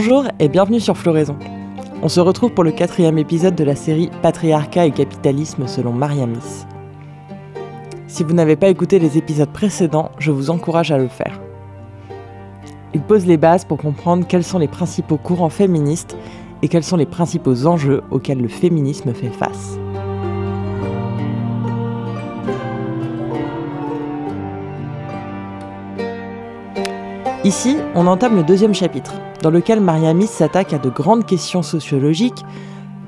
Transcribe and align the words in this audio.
Bonjour 0.00 0.28
et 0.38 0.48
bienvenue 0.48 0.78
sur 0.78 0.96
Floraison. 0.96 1.36
On 2.04 2.08
se 2.08 2.20
retrouve 2.20 2.52
pour 2.52 2.62
le 2.62 2.70
quatrième 2.70 3.18
épisode 3.18 3.56
de 3.56 3.64
la 3.64 3.74
série 3.74 4.10
Patriarcat 4.22 4.86
et 4.86 4.92
capitalisme 4.92 5.66
selon 5.66 5.92
Mariamis. 5.92 6.66
Si 8.06 8.22
vous 8.22 8.32
n'avez 8.32 8.54
pas 8.54 8.68
écouté 8.68 9.00
les 9.00 9.18
épisodes 9.18 9.52
précédents, 9.52 10.12
je 10.20 10.30
vous 10.30 10.50
encourage 10.50 10.92
à 10.92 10.98
le 10.98 11.08
faire. 11.08 11.40
Il 12.94 13.00
pose 13.00 13.26
les 13.26 13.38
bases 13.38 13.64
pour 13.64 13.78
comprendre 13.78 14.24
quels 14.24 14.44
sont 14.44 14.60
les 14.60 14.68
principaux 14.68 15.16
courants 15.16 15.48
féministes 15.48 16.16
et 16.62 16.68
quels 16.68 16.84
sont 16.84 16.96
les 16.96 17.04
principaux 17.04 17.66
enjeux 17.66 18.04
auxquels 18.12 18.40
le 18.40 18.46
féminisme 18.46 19.12
fait 19.12 19.30
face. 19.30 19.77
Ici, 27.44 27.76
on 27.94 28.08
entame 28.08 28.34
le 28.34 28.42
deuxième 28.42 28.74
chapitre, 28.74 29.14
dans 29.42 29.50
lequel 29.50 29.80
Mariamis 29.80 30.26
s'attaque 30.26 30.72
à 30.72 30.78
de 30.78 30.90
grandes 30.90 31.24
questions 31.24 31.62
sociologiques 31.62 32.44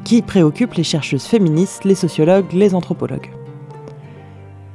qui 0.05 0.23
préoccupent 0.23 0.75
les 0.75 0.85
chercheuses 0.85 1.25
féministes, 1.25 1.83
les 1.85 1.97
sociologues, 1.97 2.53
les 2.53 2.77
anthropologues. 2.77 3.33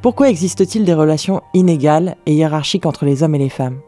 Pourquoi 0.01 0.29
existe-t-il 0.29 0.83
des 0.83 0.93
relations 0.93 1.41
inégales 1.53 2.17
et 2.25 2.33
hiérarchiques 2.33 2.85
entre 2.85 3.05
les 3.05 3.23
hommes 3.23 3.35
et 3.35 3.39
les 3.39 3.49
femmes? 3.49 3.79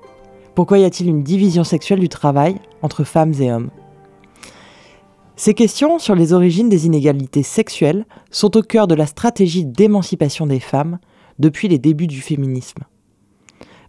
Pourquoi 0.56 0.80
y 0.80 0.86
a-t-il 0.86 1.10
une 1.10 1.22
division 1.22 1.66
sexuelle 1.66 2.00
du 2.00 2.10
travail 2.10 2.56
entre 2.82 3.04
femmes 3.04 3.34
et 3.42 3.52
hommes? 3.52 3.70
Ces 5.36 5.54
questions 5.54 6.00
sur 6.00 6.16
les 6.16 6.32
origines 6.32 6.70
des 6.70 6.86
inégalités 6.86 7.44
sexuelles 7.44 8.06
sont 8.32 8.56
au 8.56 8.62
cœur 8.62 8.88
de 8.88 8.96
la 8.96 9.06
stratégie 9.06 9.66
d'émancipation 9.66 10.48
des 10.48 10.62
femmes 10.62 10.98
depuis 11.40 11.68
les 11.68 11.78
débuts 11.78 12.08
du 12.08 12.22
féminisme. 12.22 12.84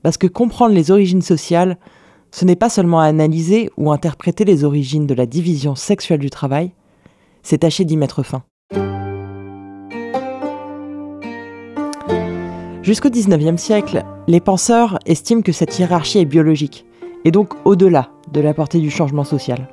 Parce 0.02 0.16
que 0.16 0.27
comprendre 0.27 0.74
les 0.74 0.91
origines 0.91 1.22
sociales, 1.22 1.77
ce 2.30 2.44
n'est 2.44 2.56
pas 2.56 2.68
seulement 2.68 3.00
analyser 3.00 3.70
ou 3.77 3.91
interpréter 3.91 4.44
les 4.44 4.64
origines 4.64 5.06
de 5.06 5.14
la 5.14 5.27
division 5.27 5.74
sexuelle 5.74 6.20
du 6.20 6.30
travail, 6.30 6.72
c'est 7.42 7.58
tâcher 7.58 7.84
d'y 7.84 7.96
mettre 7.96 8.22
fin. 8.22 8.42
Jusqu'au 12.82 13.10
XIXe 13.10 13.60
siècle, 13.60 14.04
les 14.28 14.41
penseurs 14.41 14.98
estiment 15.04 15.42
que 15.42 15.53
cette 15.53 15.78
hiérarchie 15.78 16.20
est 16.20 16.25
biologique, 16.25 16.87
et 17.25 17.31
donc 17.31 17.53
au-delà 17.64 18.10
de 18.32 18.41
la 18.41 18.54
portée 18.54 18.78
du 18.78 18.91
changement 18.91 19.25
social. 19.25 19.69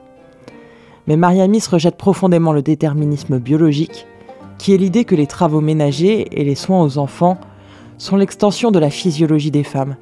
Mais 1.07 1.15
Mariamis 1.15 1.63
rejette 1.69 1.97
profondément 1.97 2.51
le 2.51 2.61
déterminisme 2.61 3.39
biologique, 3.39 4.05
qui 4.57 4.73
est 4.73 4.77
l'idée 4.77 5.05
que 5.05 5.15
les 5.15 5.27
travaux 5.27 5.61
ménagers 5.61 6.27
et 6.31 6.43
les 6.43 6.55
soins 6.55 6.81
aux 6.81 6.97
enfants 6.97 7.37
sont 7.97 8.17
l'extension 8.17 8.71
de 8.71 8.79
la 8.79 8.89
physiologie 8.89 9.51
des 9.51 9.63
femmes, 9.63 9.95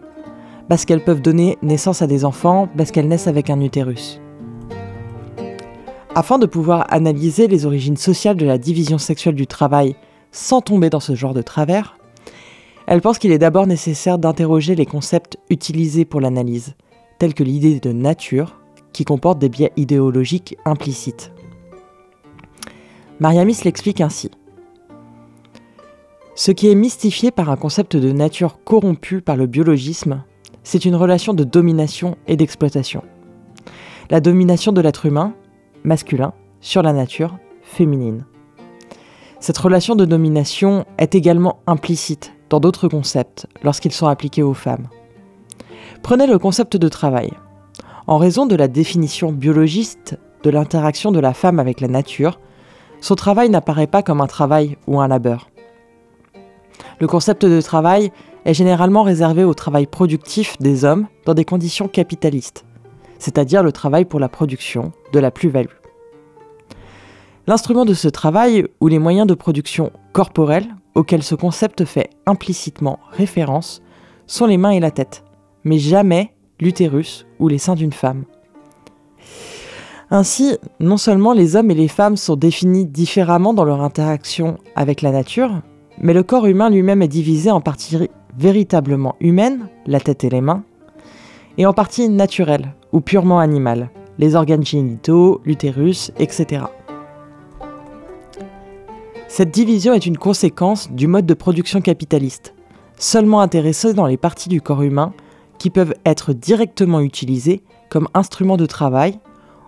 parce 0.70 0.86
qu'elles 0.86 1.04
peuvent 1.04 1.22
donner 1.22 1.58
naissance 1.62 2.02
à 2.02 2.08
des 2.08 2.26
enfants, 2.26 2.68
parce 2.78 2.92
qu'elles 2.92 3.08
naissent 3.08 3.28
avec 3.28 3.50
un 3.50 3.62
utérus. 3.62 4.20
Afin 6.16 6.38
de 6.38 6.46
pouvoir 6.46 6.86
analyser 6.94 7.48
les 7.48 7.66
origines 7.66 7.98
sociales 7.98 8.38
de 8.38 8.46
la 8.46 8.58
division 8.58 8.98
sexuelle 8.98 9.36
du 9.36 9.48
travail 9.48 9.96
sans 10.32 10.62
tomber 10.62 10.90
dans 10.90 11.00
ce 11.00 11.16
genre 11.16 11.34
de 11.34 11.42
travers, 11.42 11.98
elle 12.86 13.02
pense 13.02 13.18
qu'il 13.18 13.32
est 13.32 13.40
d'abord 13.40 13.66
nécessaire 13.66 14.20
d'interroger 14.20 14.76
les 14.76 14.86
concepts 14.86 15.38
utilisés 15.50 16.06
pour 16.06 16.22
l'analyse, 16.22 16.76
tels 17.18 17.34
que 17.34 17.44
l'idée 17.44 17.80
de 17.80 17.92
nature, 17.92 18.60
qui 18.92 19.06
comporte 19.06 19.40
des 19.40 19.50
biais 19.50 19.72
idéologiques 19.78 20.58
implicites. 20.66 21.32
Mariamis 23.20 23.58
l'explique 23.64 24.02
ainsi. 24.02 24.30
Ce 26.36 26.52
qui 26.52 26.70
est 26.70 26.76
mystifié 26.76 27.32
par 27.32 27.50
un 27.50 27.56
concept 27.56 27.96
de 27.96 28.12
nature 28.12 28.60
corrompu 28.64 29.22
par 29.22 29.36
le 29.36 29.46
biologisme 29.46 30.24
c'est 30.64 30.86
une 30.86 30.96
relation 30.96 31.34
de 31.34 31.44
domination 31.44 32.18
et 32.28 32.38
d'exploitation. 32.38 33.04
La 34.10 34.22
domination 34.22 34.72
de 34.72 34.82
l'être 34.82 35.06
humain, 35.06 35.34
masculin, 35.84 36.34
sur 36.62 36.82
la 36.82 36.94
nature, 36.94 37.38
féminine. 37.62 38.26
Cette 39.40 39.58
relation 39.58 39.96
de 39.96 40.06
domination 40.06 40.86
est 40.98 41.16
également 41.16 41.60
implicite 41.68 42.34
dans 42.50 42.60
d'autres 42.60 42.88
concepts 42.88 43.48
lorsqu'ils 43.64 43.92
sont 43.92 44.08
appliqués 44.08 44.44
aux 44.44 44.54
femmes. 44.54 44.88
Prenez 46.02 46.28
le 46.28 46.40
concept 46.40 46.78
de 46.78 46.88
travail. 46.88 47.32
En 48.08 48.18
raison 48.18 48.46
de 48.46 48.56
la 48.56 48.68
définition 48.68 49.32
biologiste 49.32 50.18
de 50.44 50.50
l'interaction 50.50 51.12
de 51.12 51.20
la 51.20 51.34
femme 51.34 51.60
avec 51.60 51.82
la 51.82 51.88
nature, 51.88 52.40
son 53.02 53.16
travail 53.16 53.50
n'apparaît 53.50 53.88
pas 53.88 54.04
comme 54.04 54.22
un 54.22 54.28
travail 54.28 54.78
ou 54.88 55.02
un 55.02 55.08
labeur. 55.08 55.50
Le 57.00 57.08
concept 57.08 57.46
de 57.46 57.62
travail 57.62 58.12
est 58.46 58.54
généralement 58.54 59.04
réservé 59.04 59.44
au 59.44 59.54
travail 59.54 59.88
productif 59.88 60.58
des 60.60 60.86
hommes 60.86 61.08
dans 61.26 61.34
des 61.34 61.46
conditions 61.46 61.88
capitalistes, 61.88 62.66
c'est-à-dire 63.20 63.64
le 63.64 63.72
travail 63.72 64.06
pour 64.06 64.20
la 64.20 64.30
production 64.30 64.92
de 65.12 65.20
la 65.20 65.32
plus-value. 65.32 65.68
L'instrument 67.48 67.86
de 67.86 67.94
ce 67.94 68.08
travail, 68.08 68.66
ou 68.80 68.88
les 68.88 69.00
moyens 69.00 69.28
de 69.28 69.34
production 69.34 69.92
corporels 70.14 70.76
auxquels 70.96 71.24
ce 71.24 71.36
concept 71.36 71.84
fait 71.86 72.10
implicitement 72.26 73.00
référence, 73.12 73.82
sont 74.28 74.46
les 74.46 74.58
mains 74.58 74.72
et 74.72 74.80
la 74.80 74.92
tête, 74.92 75.24
mais 75.64 75.78
jamais 75.78 76.34
l'utérus 76.60 77.26
ou 77.40 77.48
les 77.48 77.58
seins 77.58 77.76
d'une 77.76 77.92
femme. 77.92 78.24
Ainsi, 80.10 80.58
non 80.80 80.98
seulement 80.98 81.34
les 81.34 81.56
hommes 81.56 81.72
et 81.72 81.76
les 81.76 81.88
femmes 81.88 82.18
sont 82.18 82.36
définis 82.36 82.86
différemment 82.86 83.54
dans 83.54 83.66
leur 83.66 83.82
interaction 83.82 84.58
avec 84.76 85.02
la 85.02 85.12
nature, 85.12 85.62
mais 85.98 86.14
le 86.14 86.24
corps 86.24 86.46
humain 86.46 86.70
lui-même 86.70 87.02
est 87.02 87.08
divisé 87.08 87.52
en 87.52 87.62
parties 87.62 87.98
véritablement 88.38 89.16
humaine, 89.20 89.68
la 89.86 90.00
tête 90.00 90.24
et 90.24 90.30
les 90.30 90.42
mains, 90.42 90.64
et 91.58 91.66
en 91.66 91.74
partie 91.74 92.10
naturelle 92.10 92.74
ou 92.92 93.02
purement 93.02 93.40
animale, 93.40 93.90
les 94.18 94.36
organes 94.36 94.66
génitaux, 94.66 95.42
l'utérus, 95.46 96.12
etc. 96.18 96.66
Cette 99.28 99.52
division 99.52 99.94
est 99.94 100.06
une 100.06 100.18
conséquence 100.18 100.92
du 100.92 101.08
mode 101.08 101.26
de 101.26 101.34
production 101.34 101.82
capitaliste, 101.82 102.54
seulement 102.98 103.42
intéressé 103.42 103.94
dans 103.94 104.06
les 104.06 104.18
parties 104.18 104.50
du 104.50 104.62
corps 104.62 104.84
humain 104.84 105.14
qui 105.58 105.70
peuvent 105.70 105.96
être 106.06 106.34
directement 106.34 107.00
utilisées 107.00 107.64
comme 107.90 108.08
instruments 108.14 108.58
de 108.58 108.66
travail 108.66 109.20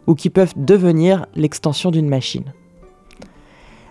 ou 0.08 0.14
qui 0.14 0.30
peuvent 0.30 0.54
devenir 0.56 1.26
l'extension 1.36 1.90
d'une 1.90 2.10
machine. 2.10 2.54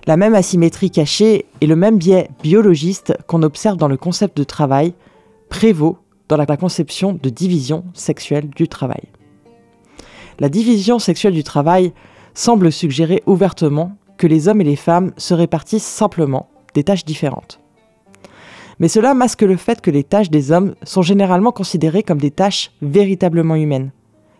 La 0.06 0.18
même 0.18 0.34
asymétrie 0.34 0.90
cachée 0.90 1.46
et 1.62 1.66
le 1.66 1.76
même 1.76 1.96
biais 1.96 2.28
biologiste 2.42 3.16
qu'on 3.26 3.42
observe 3.42 3.78
dans 3.78 3.88
le 3.88 3.96
concept 3.96 4.36
de 4.36 4.44
travail 4.44 4.92
prévaut 5.48 5.96
dans 6.28 6.36
la 6.36 6.46
conception 6.58 7.18
de 7.22 7.30
division 7.30 7.84
sexuelle 7.94 8.50
du 8.50 8.68
travail. 8.68 9.04
La 10.40 10.50
division 10.50 10.98
sexuelle 10.98 11.32
du 11.32 11.42
travail 11.42 11.94
semble 12.34 12.70
suggérer 12.70 13.22
ouvertement 13.24 13.92
que 14.18 14.26
les 14.26 14.48
hommes 14.48 14.60
et 14.60 14.64
les 14.64 14.76
femmes 14.76 15.12
se 15.16 15.32
répartissent 15.32 15.84
simplement 15.84 16.50
des 16.74 16.84
tâches 16.84 17.06
différentes. 17.06 17.60
Mais 18.80 18.88
cela 18.88 19.14
masque 19.14 19.42
le 19.42 19.56
fait 19.56 19.80
que 19.80 19.90
les 19.90 20.04
tâches 20.04 20.30
des 20.30 20.52
hommes 20.52 20.74
sont 20.82 21.02
généralement 21.02 21.52
considérées 21.52 22.02
comme 22.02 22.20
des 22.20 22.30
tâches 22.32 22.72
véritablement 22.82 23.54
humaines, 23.54 23.92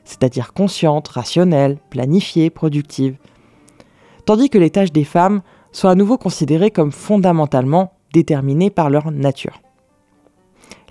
c'est-à-dire 0.05 0.53
conscientes, 0.53 1.09
rationnelles, 1.09 1.79
planifiées, 1.89 2.51
productives, 2.51 3.17
tandis 4.27 4.51
que 4.51 4.59
les 4.59 4.71
tâches 4.71 4.93
des 4.93 5.05
femmes 5.05 5.43
sont 5.75 5.89
à 5.89 5.95
nouveau 5.97 6.17
considérées 6.17 6.71
comme 6.71 6.93
fondamentalement 6.93 7.93
déterminées 8.13 8.71
par 8.71 8.89
leur 8.89 9.11
nature. 9.11 9.61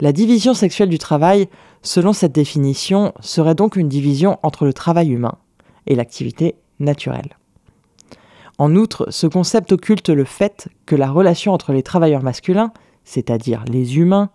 La 0.02 0.12
division 0.12 0.54
sexuelle 0.54 0.90
du 0.90 0.98
travail, 0.98 1.48
selon 1.82 2.12
cette 2.12 2.34
définition, 2.34 3.14
serait 3.22 3.56
donc 3.56 3.78
une 3.78 3.88
division 3.88 4.38
entre 4.44 4.66
le 4.66 4.74
travail 4.74 5.10
humain 5.10 5.38
et 5.88 5.96
l'activité 5.96 6.56
naturelle. 6.80 7.38
En 8.58 8.76
outre, 8.76 9.08
ce 9.10 9.26
concept 9.26 9.72
occulte 9.72 10.10
le 10.10 10.26
fait 10.26 10.68
que 10.86 10.96
la 10.96 11.10
relation 11.10 11.54
entre 11.54 11.72
les 11.72 11.82
travailleurs 11.82 12.22
masculins, 12.22 12.74
c'est-à-dire 13.06 13.64
les 13.68 13.98
humains, 13.98 14.30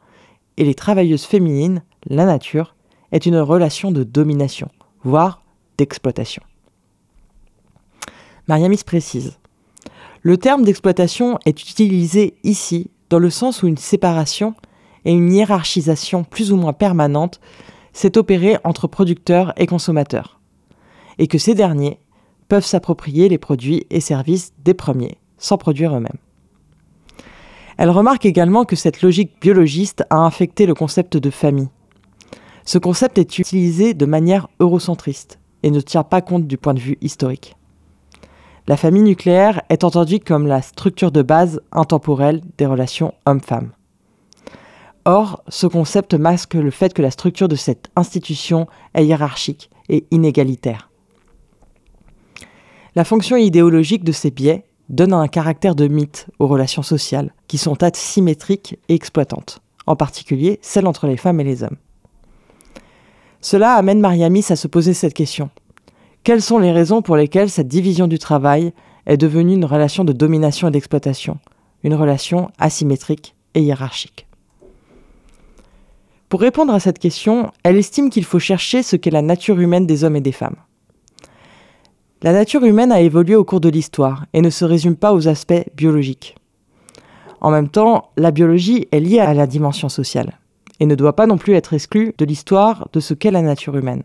et 0.56 0.64
les 0.64 0.74
travailleuses 0.74 1.24
féminines, 1.24 1.82
la 2.06 2.24
nature, 2.24 2.74
est 3.12 3.26
une 3.26 3.38
relation 3.38 3.92
de 3.92 4.02
domination, 4.02 4.70
voire 5.04 5.42
d'exploitation. 5.76 6.42
Mariamis 8.48 8.82
précise 8.84 9.38
Le 10.22 10.36
terme 10.36 10.64
d'exploitation 10.64 11.38
est 11.46 11.62
utilisé 11.62 12.34
ici 12.42 12.90
dans 13.08 13.20
le 13.20 13.30
sens 13.30 13.62
où 13.62 13.68
une 13.68 13.76
séparation 13.76 14.54
et 15.04 15.12
une 15.12 15.32
hiérarchisation 15.32 16.24
plus 16.24 16.52
ou 16.52 16.56
moins 16.56 16.72
permanente 16.72 17.40
s'est 17.92 18.18
opérée 18.18 18.58
entre 18.64 18.88
producteurs 18.88 19.52
et 19.56 19.66
consommateurs, 19.66 20.40
et 21.18 21.28
que 21.28 21.38
ces 21.38 21.54
derniers 21.54 21.98
peuvent 22.48 22.64
s'approprier 22.64 23.28
les 23.28 23.38
produits 23.38 23.86
et 23.90 24.00
services 24.00 24.52
des 24.64 24.74
premiers 24.74 25.18
sans 25.38 25.56
produire 25.56 25.96
eux-mêmes. 25.96 26.18
Elle 27.76 27.90
remarque 27.90 28.26
également 28.26 28.64
que 28.64 28.74
cette 28.74 29.02
logique 29.02 29.40
biologiste 29.40 30.04
a 30.10 30.16
infecté 30.16 30.66
le 30.66 30.74
concept 30.74 31.16
de 31.16 31.30
famille. 31.30 31.68
Ce 32.64 32.78
concept 32.78 33.18
est 33.18 33.38
utilisé 33.38 33.94
de 33.94 34.04
manière 34.04 34.48
eurocentriste 34.58 35.38
et 35.62 35.70
ne 35.70 35.80
tient 35.80 36.02
pas 36.02 36.20
compte 36.20 36.48
du 36.48 36.58
point 36.58 36.74
de 36.74 36.80
vue 36.80 36.98
historique. 37.00 37.57
La 38.68 38.76
famille 38.76 39.02
nucléaire 39.02 39.62
est 39.70 39.82
entendue 39.82 40.20
comme 40.20 40.46
la 40.46 40.60
structure 40.60 41.10
de 41.10 41.22
base 41.22 41.62
intemporelle 41.72 42.42
des 42.58 42.66
relations 42.66 43.14
hommes-femmes. 43.24 43.70
Or, 45.06 45.42
ce 45.48 45.66
concept 45.66 46.12
masque 46.12 46.52
le 46.52 46.70
fait 46.70 46.92
que 46.92 47.00
la 47.00 47.10
structure 47.10 47.48
de 47.48 47.56
cette 47.56 47.88
institution 47.96 48.66
est 48.92 49.06
hiérarchique 49.06 49.70
et 49.88 50.04
inégalitaire. 50.10 50.90
La 52.94 53.04
fonction 53.04 53.36
idéologique 53.38 54.04
de 54.04 54.12
ces 54.12 54.30
biais 54.30 54.66
donne 54.90 55.14
un 55.14 55.28
caractère 55.28 55.74
de 55.74 55.88
mythe 55.88 56.26
aux 56.38 56.46
relations 56.46 56.82
sociales, 56.82 57.32
qui 57.46 57.56
sont 57.56 57.82
asymétriques 57.82 58.78
et 58.90 58.94
exploitantes, 58.94 59.60
en 59.86 59.96
particulier 59.96 60.58
celles 60.60 60.86
entre 60.86 61.06
les 61.06 61.16
femmes 61.16 61.40
et 61.40 61.44
les 61.44 61.62
hommes. 61.62 61.78
Cela 63.40 63.74
amène 63.74 64.00
Mariamis 64.00 64.44
à 64.50 64.56
se 64.56 64.68
poser 64.68 64.92
cette 64.92 65.14
question. 65.14 65.48
Quelles 66.24 66.42
sont 66.42 66.58
les 66.58 66.72
raisons 66.72 67.02
pour 67.02 67.16
lesquelles 67.16 67.50
cette 67.50 67.68
division 67.68 68.06
du 68.06 68.18
travail 68.18 68.72
est 69.06 69.16
devenue 69.16 69.54
une 69.54 69.64
relation 69.64 70.04
de 70.04 70.12
domination 70.12 70.68
et 70.68 70.70
d'exploitation, 70.70 71.38
une 71.82 71.94
relation 71.94 72.50
asymétrique 72.58 73.34
et 73.54 73.62
hiérarchique? 73.62 74.26
Pour 76.28 76.40
répondre 76.40 76.74
à 76.74 76.80
cette 76.80 76.98
question, 76.98 77.50
elle 77.62 77.78
estime 77.78 78.10
qu'il 78.10 78.24
faut 78.24 78.38
chercher 78.38 78.82
ce 78.82 78.96
qu'est 78.96 79.10
la 79.10 79.22
nature 79.22 79.58
humaine 79.58 79.86
des 79.86 80.04
hommes 80.04 80.16
et 80.16 80.20
des 80.20 80.32
femmes. 80.32 80.56
La 82.20 82.32
nature 82.32 82.64
humaine 82.64 82.92
a 82.92 83.00
évolué 83.00 83.34
au 83.34 83.44
cours 83.44 83.60
de 83.60 83.68
l'histoire 83.68 84.26
et 84.34 84.42
ne 84.42 84.50
se 84.50 84.64
résume 84.64 84.96
pas 84.96 85.14
aux 85.14 85.28
aspects 85.28 85.64
biologiques. 85.74 86.34
En 87.40 87.50
même 87.50 87.68
temps, 87.68 88.10
la 88.16 88.32
biologie 88.32 88.88
est 88.90 89.00
liée 89.00 89.20
à 89.20 89.32
la 89.32 89.46
dimension 89.46 89.88
sociale 89.88 90.38
et 90.80 90.86
ne 90.86 90.94
doit 90.94 91.16
pas 91.16 91.26
non 91.26 91.38
plus 91.38 91.54
être 91.54 91.72
exclue 91.72 92.12
de 92.18 92.24
l'histoire 92.24 92.88
de 92.92 93.00
ce 93.00 93.14
qu'est 93.14 93.30
la 93.30 93.42
nature 93.42 93.76
humaine. 93.76 94.02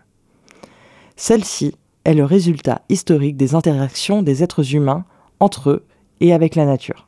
Celle-ci 1.15 1.75
est 2.05 2.13
le 2.13 2.25
résultat 2.25 2.81
historique 2.89 3.37
des 3.37 3.55
interactions 3.55 4.21
des 4.21 4.43
êtres 4.43 4.75
humains 4.75 5.05
entre 5.39 5.69
eux 5.69 5.85
et 6.19 6.33
avec 6.33 6.55
la 6.55 6.65
nature. 6.65 7.07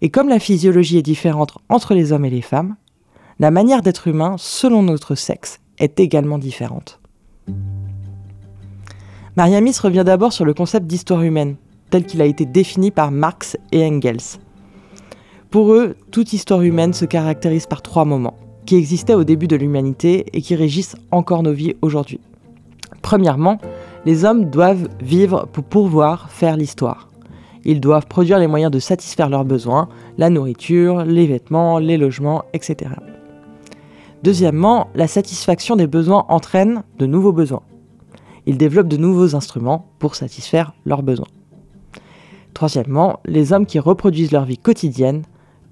Et 0.00 0.10
comme 0.10 0.28
la 0.28 0.38
physiologie 0.38 0.98
est 0.98 1.02
différente 1.02 1.56
entre 1.68 1.94
les 1.94 2.12
hommes 2.12 2.24
et 2.24 2.30
les 2.30 2.42
femmes, 2.42 2.76
la 3.38 3.50
manière 3.50 3.82
d'être 3.82 4.08
humain 4.08 4.36
selon 4.38 4.82
notre 4.82 5.14
sexe 5.14 5.60
est 5.78 6.00
également 6.00 6.38
différente. 6.38 7.00
Mariamis 9.36 9.76
revient 9.82 10.04
d'abord 10.04 10.32
sur 10.32 10.44
le 10.44 10.54
concept 10.54 10.86
d'histoire 10.86 11.22
humaine, 11.22 11.56
tel 11.90 12.04
qu'il 12.04 12.20
a 12.20 12.26
été 12.26 12.44
défini 12.44 12.90
par 12.90 13.10
Marx 13.10 13.56
et 13.70 13.84
Engels. 13.84 14.38
Pour 15.50 15.72
eux, 15.72 15.96
toute 16.10 16.32
histoire 16.32 16.62
humaine 16.62 16.92
se 16.92 17.04
caractérise 17.04 17.66
par 17.66 17.82
trois 17.82 18.04
moments, 18.04 18.36
qui 18.66 18.76
existaient 18.76 19.14
au 19.14 19.24
début 19.24 19.48
de 19.48 19.56
l'humanité 19.56 20.26
et 20.32 20.42
qui 20.42 20.54
régissent 20.54 20.96
encore 21.10 21.42
nos 21.42 21.52
vies 21.52 21.76
aujourd'hui. 21.82 22.20
Premièrement, 23.02 23.58
les 24.04 24.24
hommes 24.24 24.50
doivent 24.50 24.88
vivre 25.00 25.48
pour 25.52 25.64
pouvoir 25.64 26.30
faire 26.30 26.56
l'histoire. 26.56 27.08
Ils 27.64 27.80
doivent 27.80 28.06
produire 28.06 28.38
les 28.38 28.48
moyens 28.48 28.72
de 28.72 28.78
satisfaire 28.78 29.28
leurs 29.28 29.44
besoins, 29.44 29.88
la 30.18 30.30
nourriture, 30.30 31.04
les 31.04 31.26
vêtements, 31.26 31.78
les 31.78 31.96
logements, 31.96 32.44
etc. 32.52 32.90
Deuxièmement, 34.22 34.88
la 34.94 35.06
satisfaction 35.06 35.76
des 35.76 35.86
besoins 35.86 36.26
entraîne 36.28 36.82
de 36.98 37.06
nouveaux 37.06 37.32
besoins 37.32 37.62
ils 38.46 38.58
développent 38.58 38.88
de 38.88 38.96
nouveaux 38.96 39.34
instruments 39.34 39.86
pour 39.98 40.14
satisfaire 40.14 40.72
leurs 40.84 41.02
besoins. 41.02 41.28
Troisièmement, 42.54 43.20
les 43.24 43.52
hommes 43.52 43.66
qui 43.66 43.78
reproduisent 43.78 44.32
leur 44.32 44.44
vie 44.44 44.58
quotidienne 44.58 45.22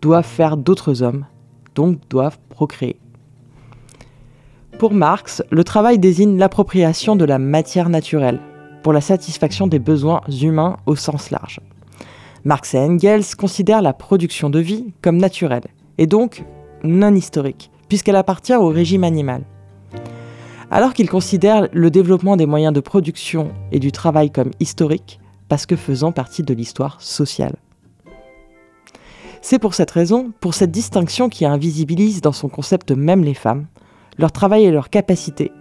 doivent 0.01 0.25
faire 0.27 0.57
d'autres 0.57 1.03
hommes, 1.03 1.27
donc 1.75 1.99
doivent 2.09 2.39
procréer. 2.49 2.99
Pour 4.81 4.95
Marx, 4.95 5.43
le 5.51 5.63
travail 5.63 5.99
désigne 5.99 6.39
l'appropriation 6.39 7.15
de 7.15 7.27
la 7.27 7.39
matière 7.39 7.91
naturelle 7.91 8.41
pour 8.83 8.95
la 8.95 9.03
satisfaction 9.03 9.67
des 9.67 9.79
besoins 9.79 10.23
humains 10.41 10.79
au 10.87 10.97
sens 10.97 11.31
large. 11.31 11.61
Marx 12.45 12.73
et 12.73 12.79
Engels 12.79 13.37
considèrent 13.37 13.83
la 13.83 13.93
production 13.93 14.49
de 14.49 14.59
vie 14.59 14.95
comme 15.03 15.19
naturelle 15.19 15.67
et 15.99 16.07
donc 16.07 16.47
non 16.83 17.15
historique, 17.15 17.71
puisqu'elle 17.91 18.17
appartient 18.17 18.55
au 18.55 18.69
régime 18.69 19.05
animal 19.05 19.43
alors 20.71 20.95
qu'il 20.95 21.11
considère 21.11 21.69
le 21.75 21.91
développement 21.91 22.39
des 22.39 22.47
moyens 22.47 22.73
de 22.73 22.81
production 22.81 23.53
et 23.73 23.81
du 23.81 23.93
travail 23.93 24.31
comme 24.31 24.53
historique, 24.61 25.21
parce 25.51 25.67
que 25.67 25.77
faisant 25.77 26.13
partie 26.13 26.43
de 26.43 26.55
l'histoire 26.55 27.03
sociale. 27.03 27.57
C'est 29.43 29.59
pour 29.59 29.75
cette 29.75 29.91
raison, 29.91 30.33
pour 30.41 30.55
cette 30.55 30.71
distinction 30.71 31.29
qui 31.29 31.45
invisibilise 31.45 32.23
dans 32.23 32.33
son 32.33 32.49
concept 32.49 32.93
même 32.93 33.25
les 33.25 33.35
femmes, 33.35 33.67
leur 34.21 34.33
travail 34.33 34.65
et 34.65 34.71
leurs 34.71 34.91
capacités, 34.91 35.53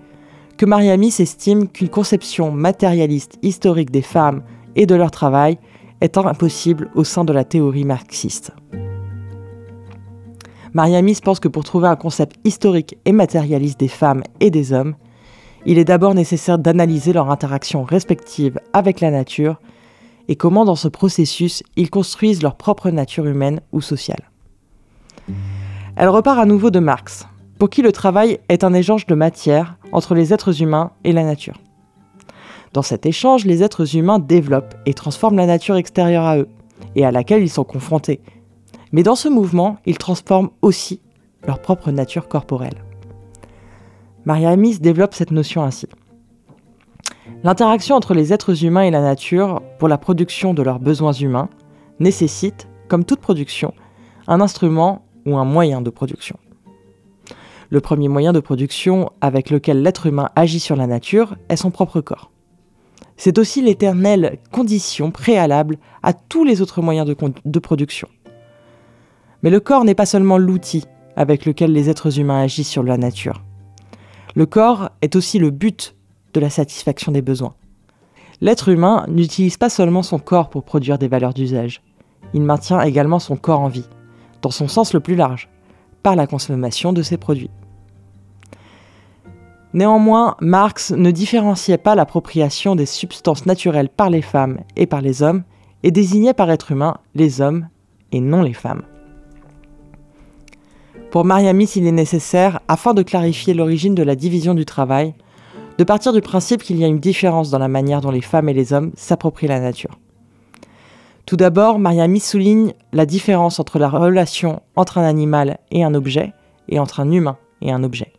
que 0.57 0.65
Mariamis 0.65 1.15
estime 1.19 1.67
qu'une 1.67 1.89
conception 1.89 2.51
matérialiste 2.51 3.39
historique 3.41 3.91
des 3.91 4.01
femmes 4.01 4.43
et 4.75 4.85
de 4.85 4.95
leur 4.95 5.09
travail 5.09 5.57
est 6.01 6.17
impossible 6.17 6.91
au 6.95 7.03
sein 7.03 7.23
de 7.23 7.33
la 7.33 7.43
théorie 7.43 7.85
marxiste. 7.85 8.51
Mariamis 10.73 11.19
pense 11.23 11.39
que 11.39 11.47
pour 11.47 11.63
trouver 11.63 11.87
un 11.87 11.95
concept 11.95 12.35
historique 12.43 12.97
et 13.05 13.11
matérialiste 13.11 13.79
des 13.79 13.87
femmes 13.87 14.21
et 14.39 14.51
des 14.51 14.71
hommes, 14.71 14.95
il 15.65 15.77
est 15.77 15.85
d'abord 15.85 16.13
nécessaire 16.13 16.59
d'analyser 16.59 17.13
leur 17.13 17.31
interaction 17.31 17.83
respective 17.83 18.59
avec 18.71 19.01
la 19.01 19.11
nature 19.11 19.59
et 20.27 20.35
comment 20.35 20.63
dans 20.63 20.75
ce 20.75 20.87
processus 20.87 21.63
ils 21.75 21.89
construisent 21.89 22.43
leur 22.43 22.55
propre 22.55 22.91
nature 22.91 23.25
humaine 23.25 23.61
ou 23.71 23.81
sociale. 23.81 24.29
Elle 25.95 26.09
repart 26.09 26.39
à 26.39 26.45
nouveau 26.45 26.69
de 26.69 26.79
Marx, 26.79 27.27
pour 27.59 27.69
qui 27.69 27.81
le 27.81 27.91
travail 27.91 28.39
est 28.47 28.63
un 28.63 28.73
échange 28.73 29.05
de 29.05 29.15
matière 29.15 29.77
entre 29.91 30.15
les 30.15 30.33
êtres 30.33 30.61
humains 30.61 30.91
et 31.03 31.11
la 31.11 31.25
nature. 31.25 31.59
Dans 32.71 32.81
cet 32.81 33.05
échange, 33.05 33.45
les 33.45 33.61
êtres 33.63 33.97
humains 33.97 34.17
développent 34.17 34.75
et 34.85 34.93
transforment 34.93 35.37
la 35.37 35.45
nature 35.45 35.75
extérieure 35.75 36.23
à 36.23 36.37
eux, 36.37 36.47
et 36.95 37.05
à 37.05 37.11
laquelle 37.11 37.43
ils 37.43 37.49
sont 37.49 37.65
confrontés, 37.65 38.21
mais 38.93 39.03
dans 39.03 39.15
ce 39.15 39.27
mouvement, 39.27 39.77
ils 39.85 39.97
transforment 39.97 40.49
aussi 40.61 41.01
leur 41.45 41.61
propre 41.61 41.91
nature 41.91 42.29
corporelle. 42.29 42.83
Maria 44.25 44.49
Amis 44.49 44.79
développe 44.79 45.13
cette 45.13 45.31
notion 45.31 45.63
ainsi. 45.63 45.87
L'interaction 47.43 47.95
entre 47.95 48.13
les 48.13 48.31
êtres 48.33 48.63
humains 48.63 48.83
et 48.83 48.91
la 48.91 49.01
nature 49.01 49.61
pour 49.79 49.87
la 49.89 49.97
production 49.97 50.53
de 50.53 50.63
leurs 50.63 50.79
besoins 50.79 51.13
humains 51.13 51.49
nécessite, 51.99 52.67
comme 52.87 53.03
toute 53.03 53.19
production, 53.19 53.73
un 54.27 54.39
instrument 54.39 55.03
ou 55.25 55.37
un 55.37 55.45
moyen 55.45 55.81
de 55.81 55.89
production. 55.89 56.37
Le 57.71 57.81
premier 57.81 58.07
moyen 58.07 58.33
de 58.33 58.39
production 58.39 59.11
avec 59.21 59.51
lequel 59.51 59.83
l'être 59.83 60.07
humain 60.07 60.29
agit 60.35 60.59
sur 60.59 60.75
la 60.75 60.87
nature 60.87 61.35
est 61.49 61.55
son 61.55 61.69
propre 61.69 62.01
corps. 62.01 62.31
C'est 63.15 63.37
aussi 63.37 63.61
l'éternelle 63.61 64.39
condition 64.51 65.11
préalable 65.11 65.77
à 66.01 66.13
tous 66.13 66.43
les 66.43 66.61
autres 66.61 66.81
moyens 66.81 67.07
de, 67.07 67.59
production. 67.59 68.07
Mais 69.43 69.49
le 69.49 69.59
corps 69.59 69.85
n'est 69.85 69.93
pas 69.93 70.07
seulement 70.07 70.37
l'outil 70.37 70.85
avec 71.15 71.45
lequel 71.45 71.71
les 71.71 71.89
êtres 71.89 72.19
humains 72.19 72.41
agissent 72.41 72.69
sur 72.69 72.81
la 72.81 72.97
nature. 72.97 73.43
Le 74.35 74.45
corps 74.45 74.89
est 75.01 75.15
aussi 75.15 75.37
le 75.37 75.51
but 75.51 75.95
de 76.33 76.39
la 76.39 76.49
satisfaction 76.49 77.11
des 77.11 77.21
besoins. 77.21 77.55
L'être 78.41 78.69
humain 78.69 79.05
n'utilise 79.09 79.57
pas 79.57 79.69
seulement 79.69 80.01
son 80.01 80.17
corps 80.17 80.49
pour 80.49 80.63
produire 80.63 80.97
des 80.97 81.07
valeurs 81.07 81.33
d'usage, 81.33 81.83
il 82.33 82.41
maintient 82.41 82.81
également 82.81 83.19
son 83.19 83.35
corps 83.35 83.59
en 83.59 83.67
vie, 83.67 83.87
dans 84.41 84.51
son 84.51 84.67
sens 84.67 84.93
le 84.93 84.99
plus 84.99 85.15
large, 85.15 85.49
par 86.03 86.15
la 86.15 86.27
consommation 86.27 86.93
de 86.93 87.01
ses 87.01 87.17
produits. 87.17 87.51
Néanmoins, 89.73 90.35
Marx 90.41 90.91
ne 90.91 91.11
différenciait 91.11 91.77
pas 91.77 91.93
l'appropriation 91.93 92.75
des 92.75 92.87
substances 92.87 93.45
naturelles 93.45 93.89
par 93.89 94.09
les 94.09 94.23
femmes 94.23 94.61
et 94.75 94.87
par 94.87 95.01
les 95.01 95.21
hommes, 95.21 95.43
et 95.83 95.91
désignait 95.91 96.33
par 96.33 96.49
être 96.49 96.71
humain 96.71 96.97
les 97.15 97.39
hommes 97.39 97.67
et 98.11 98.19
non 98.19 98.41
les 98.41 98.53
femmes. 98.53 98.83
Pour 101.11 101.25
Mariamis, 101.25 101.71
il 101.75 101.87
est 101.87 101.91
nécessaire, 101.91 102.59
afin 102.67 102.93
de 102.93 103.03
clarifier 103.03 103.53
l'origine 103.53 103.95
de 103.95 104.03
la 104.03 104.15
division 104.15 104.53
du 104.53 104.65
travail, 104.65 105.13
de 105.77 105.83
partir 105.83 106.13
du 106.13 106.21
principe 106.21 106.61
qu'il 106.61 106.77
y 106.77 106.83
a 106.83 106.87
une 106.87 106.99
différence 106.99 107.49
dans 107.49 107.57
la 107.57 107.67
manière 107.67 108.01
dont 108.01 108.11
les 108.11 108.21
femmes 108.21 108.49
et 108.49 108.53
les 108.53 108.73
hommes 108.73 108.91
s'approprient 108.95 109.47
la 109.47 109.59
nature. 109.59 109.97
Tout 111.29 111.37
d'abord, 111.37 111.77
Mariamis 111.77 112.21
souligne 112.21 112.73
la 112.91 113.05
différence 113.05 113.59
entre 113.59 113.77
la 113.77 113.87
relation 113.87 114.63
entre 114.75 114.97
un 114.97 115.03
animal 115.03 115.59
et 115.69 115.83
un 115.83 115.93
objet 115.93 116.33
et 116.69 116.79
entre 116.79 117.01
un 117.01 117.11
humain 117.11 117.37
et 117.61 117.71
un 117.71 117.83
objet. 117.83 118.13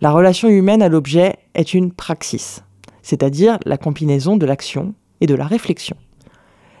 La 0.00 0.12
relation 0.12 0.48
humaine 0.48 0.80
à 0.80 0.88
l'objet 0.88 1.40
est 1.54 1.74
une 1.74 1.90
praxis, 1.90 2.62
c'est-à-dire 3.02 3.58
la 3.66 3.78
combinaison 3.78 4.36
de 4.36 4.46
l'action 4.46 4.94
et 5.20 5.26
de 5.26 5.34
la 5.34 5.44
réflexion. 5.44 5.96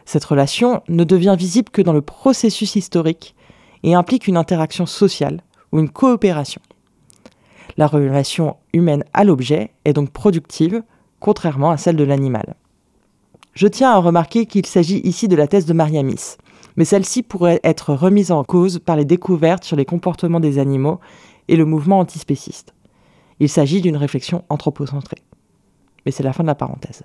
Cette 0.04 0.22
relation 0.22 0.84
ne 0.86 1.02
devient 1.02 1.34
visible 1.36 1.70
que 1.70 1.82
dans 1.82 1.92
le 1.92 2.00
processus 2.00 2.76
historique 2.76 3.34
et 3.82 3.96
implique 3.96 4.28
une 4.28 4.36
interaction 4.36 4.86
sociale 4.86 5.40
ou 5.72 5.80
une 5.80 5.90
coopération. 5.90 6.62
La 7.76 7.88
relation 7.88 8.56
humaine 8.72 9.02
à 9.14 9.24
l'objet 9.24 9.72
est 9.84 9.94
donc 9.94 10.12
productive, 10.12 10.84
contrairement 11.18 11.72
à 11.72 11.76
celle 11.76 11.96
de 11.96 12.04
l'animal. 12.04 12.54
Je 13.54 13.66
tiens 13.66 13.90
à 13.90 13.98
remarquer 13.98 14.46
qu'il 14.46 14.66
s'agit 14.66 15.00
ici 15.04 15.28
de 15.28 15.36
la 15.36 15.46
thèse 15.46 15.66
de 15.66 15.72
Mariamis, 15.72 16.36
mais 16.76 16.84
celle-ci 16.84 17.22
pourrait 17.22 17.60
être 17.64 17.94
remise 17.94 18.32
en 18.32 18.44
cause 18.44 18.78
par 18.78 18.96
les 18.96 19.04
découvertes 19.04 19.64
sur 19.64 19.76
les 19.76 19.84
comportements 19.84 20.40
des 20.40 20.58
animaux 20.58 21.00
et 21.48 21.56
le 21.56 21.64
mouvement 21.64 21.98
antispéciste. 21.98 22.74
Il 23.40 23.48
s'agit 23.48 23.80
d'une 23.80 23.96
réflexion 23.96 24.44
anthropocentrée. 24.48 25.22
Mais 26.04 26.12
c'est 26.12 26.22
la 26.22 26.32
fin 26.32 26.44
de 26.44 26.48
la 26.48 26.54
parenthèse. 26.54 27.02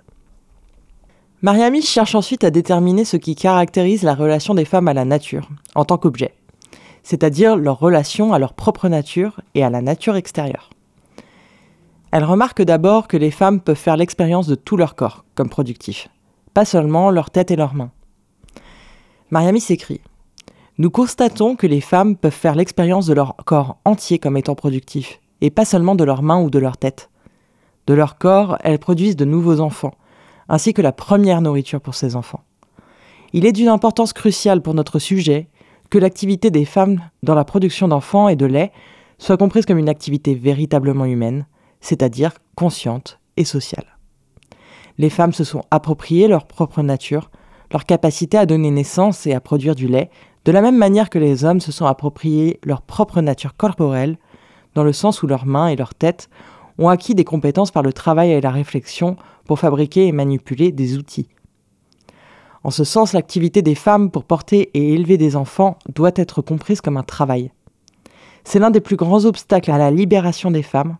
Mariamis 1.42 1.82
cherche 1.82 2.14
ensuite 2.14 2.44
à 2.44 2.50
déterminer 2.50 3.04
ce 3.04 3.16
qui 3.16 3.34
caractérise 3.34 4.02
la 4.02 4.14
relation 4.14 4.54
des 4.54 4.64
femmes 4.64 4.88
à 4.88 4.94
la 4.94 5.04
nature, 5.04 5.48
en 5.74 5.84
tant 5.84 5.98
qu'objet 5.98 6.34
c'est-à-dire 7.08 7.56
leur 7.56 7.78
relation 7.78 8.34
à 8.34 8.38
leur 8.38 8.52
propre 8.52 8.86
nature 8.86 9.40
et 9.54 9.64
à 9.64 9.70
la 9.70 9.80
nature 9.80 10.16
extérieure. 10.16 10.68
Elle 12.10 12.24
remarque 12.24 12.60
d'abord 12.60 13.08
que 13.08 13.16
les 13.16 13.30
femmes 13.30 13.60
peuvent 13.60 13.76
faire 13.76 13.96
l'expérience 13.96 14.46
de 14.46 14.54
tout 14.54 14.76
leur 14.76 14.94
corps 14.94 15.24
comme 15.34 15.48
productif, 15.48 16.10
pas 16.52 16.64
seulement 16.64 17.10
leur 17.10 17.30
tête 17.30 17.50
et 17.50 17.56
leurs 17.56 17.74
mains. 17.74 17.90
Mariami 19.30 19.60
s'écrit 19.60 20.00
Nous 20.78 20.90
constatons 20.90 21.56
que 21.56 21.66
les 21.66 21.80
femmes 21.80 22.16
peuvent 22.16 22.32
faire 22.32 22.54
l'expérience 22.54 23.06
de 23.06 23.14
leur 23.14 23.36
corps 23.36 23.78
entier 23.84 24.18
comme 24.18 24.36
étant 24.36 24.54
productif, 24.54 25.20
et 25.40 25.50
pas 25.50 25.64
seulement 25.64 25.94
de 25.94 26.04
leurs 26.04 26.22
mains 26.22 26.40
ou 26.40 26.50
de 26.50 26.58
leur 26.58 26.76
tête. 26.76 27.10
De 27.86 27.94
leur 27.94 28.18
corps, 28.18 28.58
elles 28.60 28.78
produisent 28.78 29.16
de 29.16 29.24
nouveaux 29.24 29.60
enfants, 29.60 29.94
ainsi 30.48 30.74
que 30.74 30.82
la 30.82 30.92
première 30.92 31.40
nourriture 31.40 31.80
pour 31.80 31.94
ces 31.94 32.16
enfants. 32.16 32.42
Il 33.32 33.44
est 33.44 33.52
d'une 33.52 33.68
importance 33.68 34.12
cruciale 34.12 34.62
pour 34.62 34.74
notre 34.74 34.98
sujet 34.98 35.48
que 35.90 35.98
l'activité 35.98 36.50
des 36.50 36.64
femmes 36.64 37.00
dans 37.22 37.34
la 37.34 37.44
production 37.44 37.88
d'enfants 37.88 38.28
et 38.28 38.36
de 38.36 38.46
lait 38.46 38.72
soit 39.18 39.36
comprise 39.36 39.66
comme 39.66 39.78
une 39.78 39.88
activité 39.88 40.34
véritablement 40.34 41.04
humaine, 41.04 41.46
c'est-à-dire 41.80 42.32
consciente 42.54 43.18
et 43.36 43.44
sociale. 43.44 43.97
Les 44.98 45.10
femmes 45.10 45.32
se 45.32 45.44
sont 45.44 45.62
appropriées 45.70 46.28
leur 46.28 46.46
propre 46.46 46.82
nature 46.82 47.30
leur 47.72 47.84
capacité 47.84 48.38
à 48.38 48.46
donner 48.46 48.70
naissance 48.70 49.26
et 49.26 49.34
à 49.34 49.40
produire 49.40 49.74
du 49.74 49.88
lait, 49.88 50.10
de 50.44 50.52
la 50.52 50.62
même 50.62 50.76
manière 50.76 51.10
que 51.10 51.18
les 51.18 51.44
hommes 51.44 51.60
se 51.60 51.72
sont 51.72 51.86
appropriés 51.86 52.60
leur 52.64 52.82
propre 52.82 53.20
nature 53.20 53.56
corporelle, 53.56 54.16
dans 54.74 54.84
le 54.84 54.92
sens 54.92 55.22
où 55.22 55.26
leurs 55.26 55.46
mains 55.46 55.68
et 55.68 55.76
leurs 55.76 55.94
têtes 55.94 56.28
ont 56.78 56.88
acquis 56.88 57.14
des 57.14 57.24
compétences 57.24 57.70
par 57.70 57.82
le 57.82 57.92
travail 57.92 58.30
et 58.30 58.40
la 58.40 58.50
réflexion 58.50 59.16
pour 59.44 59.58
fabriquer 59.58 60.06
et 60.06 60.12
manipuler 60.12 60.72
des 60.72 60.96
outils. 60.96 61.28
En 62.64 62.70
ce 62.70 62.84
sens, 62.84 63.12
l'activité 63.12 63.62
des 63.62 63.74
femmes 63.74 64.10
pour 64.10 64.24
porter 64.24 64.70
et 64.74 64.94
élever 64.94 65.16
des 65.16 65.36
enfants 65.36 65.78
doit 65.94 66.12
être 66.14 66.42
comprise 66.42 66.80
comme 66.80 66.96
un 66.96 67.02
travail. 67.02 67.50
C'est 68.44 68.58
l'un 68.58 68.70
des 68.70 68.80
plus 68.80 68.96
grands 68.96 69.24
obstacles 69.24 69.70
à 69.70 69.78
la 69.78 69.90
libération 69.90 70.50
des 70.50 70.62
femmes, 70.62 70.96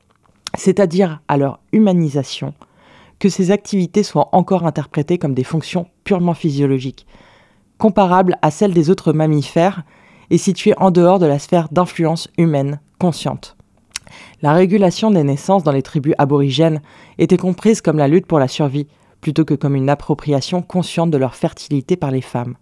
c'est-à-dire 0.57 1.21
à 1.29 1.37
leur 1.37 1.61
humanisation, 1.73 2.55
que 3.19 3.29
ces 3.29 3.51
activités 3.51 4.03
soient 4.03 4.29
encore 4.33 4.67
interprétées 4.67 5.19
comme 5.19 5.35
des 5.35 5.45
fonctions 5.45 5.87
purement 6.05 6.35
physiologiques, 6.35 7.07
comparables 7.79 8.37
à 8.43 8.51
celles 8.51 8.75
des 8.75 8.91
autres 8.91 9.13
mammifères 9.13 9.83
et 10.31 10.39
situées 10.39 10.75
en 10.79 10.91
dehors 10.91 11.19
de 11.19 11.27
la 11.27 11.39
sphère 11.39 11.69
d'influence 11.71 12.29
humaine 12.39 12.81
consciente. 12.99 13.57
La 14.43 14.53
régulation 14.53 15.11
des 15.11 15.25
naissances 15.25 15.65
dans 15.65 15.73
les 15.73 15.83
tribus 15.83 16.15
aborigènes 16.19 16.81
était 17.19 17.37
comprise 17.37 17.81
comme 17.81 17.99
la 17.99 18.09
lutte 18.09 18.27
pour 18.27 18.39
la 18.39 18.49
survie, 18.49 18.87
plutôt 19.21 19.45
que 19.45 19.55
comme 19.55 19.75
une 19.75 19.91
appropriation 19.91 20.63
consciente 20.63 21.11
de 21.11 21.19
leur 21.19 21.35
fertilité 21.35 21.97
par 21.97 22.11
les 22.11 22.21
femmes. 22.21 22.57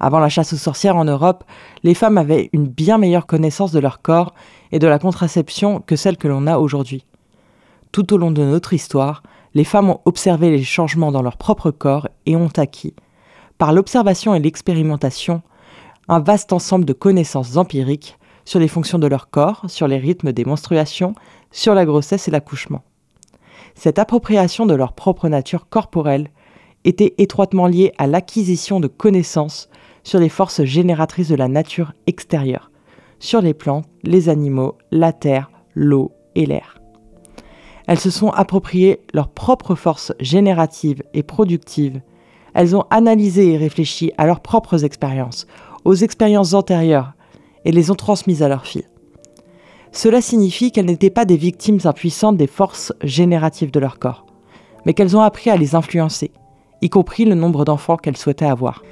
Avant 0.00 0.18
la 0.18 0.30
chasse 0.30 0.54
aux 0.54 0.56
sorcières 0.56 0.96
en 0.96 1.04
Europe, 1.04 1.44
les 1.82 1.94
femmes 1.94 2.18
avaient 2.18 2.48
une 2.52 2.66
bien 2.66 2.96
meilleure 2.98 3.26
connaissance 3.26 3.70
de 3.70 3.78
leur 3.78 4.00
corps 4.00 4.34
et 4.72 4.78
de 4.78 4.86
la 4.86 4.98
contraception 4.98 5.80
que 5.80 5.94
celle 5.94 6.16
que 6.16 6.26
l'on 6.26 6.46
a 6.46 6.58
aujourd'hui. 6.58 7.04
Tout 7.92 8.14
au 8.14 8.16
long 8.16 8.30
de 8.30 8.42
notre 8.42 8.72
histoire, 8.72 9.22
les 9.54 9.64
femmes 9.64 9.90
ont 9.90 10.00
observé 10.04 10.50
les 10.50 10.62
changements 10.62 11.12
dans 11.12 11.22
leur 11.22 11.36
propre 11.36 11.70
corps 11.70 12.08
et 12.26 12.36
ont 12.36 12.50
acquis, 12.56 12.94
par 13.58 13.72
l'observation 13.72 14.34
et 14.34 14.40
l'expérimentation, 14.40 15.42
un 16.08 16.20
vaste 16.20 16.52
ensemble 16.52 16.84
de 16.84 16.92
connaissances 16.92 17.56
empiriques 17.56 18.18
sur 18.44 18.58
les 18.58 18.68
fonctions 18.68 18.98
de 18.98 19.06
leur 19.06 19.30
corps, 19.30 19.64
sur 19.68 19.86
les 19.86 19.98
rythmes 19.98 20.32
des 20.32 20.44
menstruations, 20.44 21.14
sur 21.50 21.74
la 21.74 21.84
grossesse 21.84 22.26
et 22.26 22.30
l'accouchement. 22.30 22.82
Cette 23.74 23.98
appropriation 23.98 24.66
de 24.66 24.74
leur 24.74 24.92
propre 24.92 25.28
nature 25.28 25.68
corporelle 25.68 26.28
était 26.84 27.14
étroitement 27.18 27.66
liée 27.66 27.92
à 27.98 28.06
l'acquisition 28.06 28.80
de 28.80 28.88
connaissances 28.88 29.68
sur 30.02 30.18
les 30.18 30.28
forces 30.28 30.64
génératrices 30.64 31.28
de 31.28 31.36
la 31.36 31.48
nature 31.48 31.92
extérieure, 32.06 32.70
sur 33.18 33.40
les 33.40 33.54
plantes, 33.54 33.86
les 34.02 34.28
animaux, 34.28 34.78
la 34.90 35.12
terre, 35.12 35.50
l'eau 35.74 36.12
et 36.34 36.46
l'air. 36.46 36.79
Elles 37.90 37.98
se 37.98 38.10
sont 38.10 38.28
appropriées 38.28 39.00
leurs 39.14 39.30
propres 39.30 39.74
forces 39.74 40.12
génératives 40.20 41.02
et 41.12 41.24
productives. 41.24 42.00
Elles 42.54 42.76
ont 42.76 42.84
analysé 42.88 43.50
et 43.50 43.56
réfléchi 43.56 44.12
à 44.16 44.26
leurs 44.26 44.38
propres 44.38 44.84
expériences, 44.84 45.48
aux 45.84 45.96
expériences 45.96 46.54
antérieures, 46.54 47.14
et 47.64 47.72
les 47.72 47.90
ont 47.90 47.96
transmises 47.96 48.44
à 48.44 48.48
leurs 48.48 48.64
filles. 48.64 48.86
Cela 49.90 50.20
signifie 50.20 50.70
qu'elles 50.70 50.86
n'étaient 50.86 51.10
pas 51.10 51.24
des 51.24 51.36
victimes 51.36 51.80
impuissantes 51.82 52.36
des 52.36 52.46
forces 52.46 52.92
génératives 53.02 53.72
de 53.72 53.80
leur 53.80 53.98
corps, 53.98 54.24
mais 54.86 54.94
qu'elles 54.94 55.16
ont 55.16 55.22
appris 55.22 55.50
à 55.50 55.56
les 55.56 55.74
influencer, 55.74 56.30
y 56.82 56.90
compris 56.90 57.24
le 57.24 57.34
nombre 57.34 57.64
d'enfants 57.64 57.96
qu'elles 57.96 58.16
souhaitaient 58.16 58.44
avoir. 58.44 58.84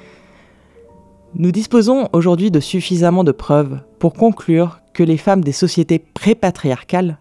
Nous 1.35 1.53
disposons 1.53 2.09
aujourd'hui 2.11 2.51
de 2.51 2.59
suffisamment 2.59 3.23
de 3.23 3.31
preuves 3.31 3.79
pour 3.97 4.11
conclure 4.11 4.81
que 4.93 5.03
les 5.03 5.15
femmes 5.15 5.45
des 5.45 5.53
sociétés 5.53 5.99
pré-patriarcales 5.99 7.17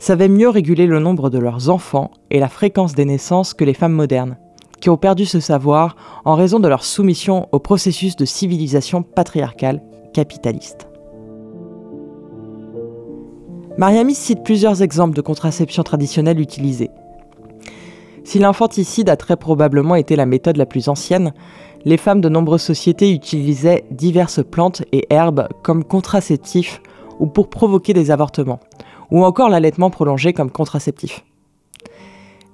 savaient 0.00 0.28
mieux 0.28 0.48
réguler 0.48 0.86
le 0.86 0.98
nombre 0.98 1.30
de 1.30 1.38
leurs 1.38 1.68
enfants 1.68 2.10
et 2.30 2.40
la 2.40 2.48
fréquence 2.48 2.94
des 2.94 3.04
naissances 3.04 3.54
que 3.54 3.64
les 3.64 3.74
femmes 3.74 3.92
modernes, 3.92 4.38
qui 4.80 4.90
ont 4.90 4.96
perdu 4.96 5.26
ce 5.26 5.38
savoir 5.38 5.94
en 6.24 6.34
raison 6.34 6.58
de 6.58 6.66
leur 6.66 6.84
soumission 6.84 7.48
au 7.52 7.60
processus 7.60 8.16
de 8.16 8.24
civilisation 8.24 9.02
patriarcale 9.02 9.82
capitaliste. 10.12 10.88
Mariami 13.76 14.14
cite 14.14 14.42
plusieurs 14.42 14.82
exemples 14.82 15.14
de 15.14 15.20
contraception 15.20 15.82
traditionnelle 15.82 16.40
utilisée. 16.40 16.90
Si 18.24 18.38
l'infanticide 18.38 19.08
a 19.08 19.16
très 19.16 19.36
probablement 19.36 19.94
été 19.96 20.16
la 20.16 20.26
méthode 20.26 20.56
la 20.56 20.66
plus 20.66 20.88
ancienne, 20.88 21.32
les 21.84 21.96
femmes 21.96 22.20
de 22.20 22.28
nombreuses 22.28 22.62
sociétés 22.62 23.12
utilisaient 23.12 23.84
diverses 23.90 24.42
plantes 24.42 24.82
et 24.92 25.06
herbes 25.10 25.48
comme 25.62 25.84
contraceptifs 25.84 26.82
ou 27.18 27.26
pour 27.26 27.48
provoquer 27.48 27.92
des 27.92 28.10
avortements, 28.10 28.60
ou 29.10 29.24
encore 29.24 29.48
l'allaitement 29.48 29.90
prolongé 29.90 30.32
comme 30.32 30.50
contraceptif. 30.50 31.24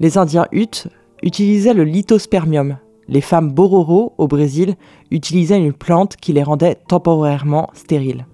Les 0.00 0.18
Indiens 0.18 0.46
Utes 0.52 0.88
utilisaient 1.22 1.74
le 1.74 1.84
lithospermium. 1.84 2.78
Les 3.08 3.20
femmes 3.20 3.52
Bororo 3.52 4.14
au 4.18 4.26
Brésil 4.26 4.74
utilisaient 5.10 5.58
une 5.58 5.72
plante 5.72 6.16
qui 6.16 6.32
les 6.32 6.42
rendait 6.42 6.76
temporairement 6.88 7.70
stériles. 7.72 8.26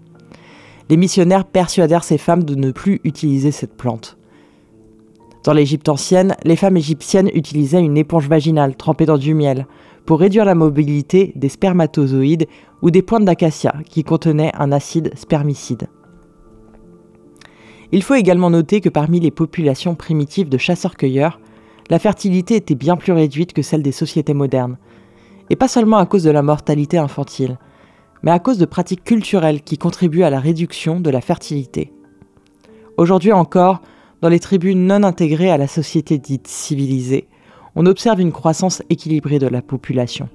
Les 0.88 0.96
missionnaires 0.96 1.44
persuadèrent 1.44 2.04
ces 2.04 2.18
femmes 2.18 2.44
de 2.44 2.54
ne 2.54 2.70
plus 2.70 3.00
utiliser 3.04 3.50
cette 3.50 3.76
plante. 3.76 4.16
Dans 5.44 5.52
l'Égypte 5.52 5.88
ancienne, 5.88 6.36
les 6.44 6.56
femmes 6.56 6.76
égyptiennes 6.76 7.30
utilisaient 7.34 7.82
une 7.82 7.96
éponge 7.96 8.28
vaginale 8.28 8.76
trempée 8.76 9.06
dans 9.06 9.18
du 9.18 9.34
miel 9.34 9.66
pour 10.06 10.20
réduire 10.20 10.44
la 10.44 10.54
mobilité 10.54 11.32
des 11.36 11.48
spermatozoïdes 11.48 12.46
ou 12.80 12.90
des 12.90 13.02
pointes 13.02 13.24
d'acacia 13.24 13.74
qui 13.88 14.04
contenaient 14.04 14.52
un 14.58 14.72
acide 14.72 15.12
spermicide. 15.16 15.88
Il 17.92 18.02
faut 18.02 18.14
également 18.14 18.48
noter 18.48 18.80
que 18.80 18.88
parmi 18.88 19.20
les 19.20 19.30
populations 19.30 19.94
primitives 19.94 20.48
de 20.48 20.56
chasseurs-cueilleurs, 20.56 21.38
la 21.90 21.98
fertilité 21.98 22.56
était 22.56 22.74
bien 22.74 22.96
plus 22.96 23.12
réduite 23.12 23.52
que 23.52 23.60
celle 23.60 23.82
des 23.82 23.92
sociétés 23.92 24.32
modernes, 24.32 24.78
et 25.50 25.56
pas 25.56 25.68
seulement 25.68 25.98
à 25.98 26.06
cause 26.06 26.22
de 26.24 26.30
la 26.30 26.42
mortalité 26.42 26.96
infantile, 26.96 27.58
mais 28.22 28.30
à 28.30 28.38
cause 28.38 28.56
de 28.56 28.64
pratiques 28.64 29.04
culturelles 29.04 29.60
qui 29.60 29.76
contribuent 29.76 30.22
à 30.22 30.30
la 30.30 30.40
réduction 30.40 31.00
de 31.00 31.10
la 31.10 31.20
fertilité. 31.20 31.92
Aujourd'hui 32.96 33.32
encore, 33.32 33.82
dans 34.22 34.30
les 34.30 34.40
tribus 34.40 34.74
non 34.74 35.02
intégrées 35.02 35.50
à 35.50 35.58
la 35.58 35.66
société 35.66 36.16
dite 36.16 36.48
civilisée, 36.48 37.28
on 37.74 37.84
observe 37.84 38.20
une 38.20 38.32
croissance 38.32 38.82
équilibrée 38.88 39.38
de 39.38 39.48
la 39.48 39.60
population. 39.60 40.30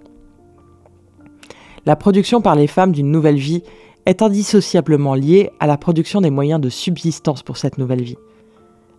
La 1.87 1.95
production 1.95 2.41
par 2.41 2.55
les 2.55 2.67
femmes 2.67 2.91
d'une 2.91 3.11
nouvelle 3.11 3.37
vie 3.37 3.63
est 4.07 4.21
indissociablement 4.21 5.15
lié 5.15 5.51
à 5.59 5.67
la 5.67 5.77
production 5.77 6.21
des 6.21 6.31
moyens 6.31 6.61
de 6.61 6.69
subsistance 6.69 7.43
pour 7.43 7.57
cette 7.57 7.77
nouvelle 7.77 8.03
vie. 8.03 8.17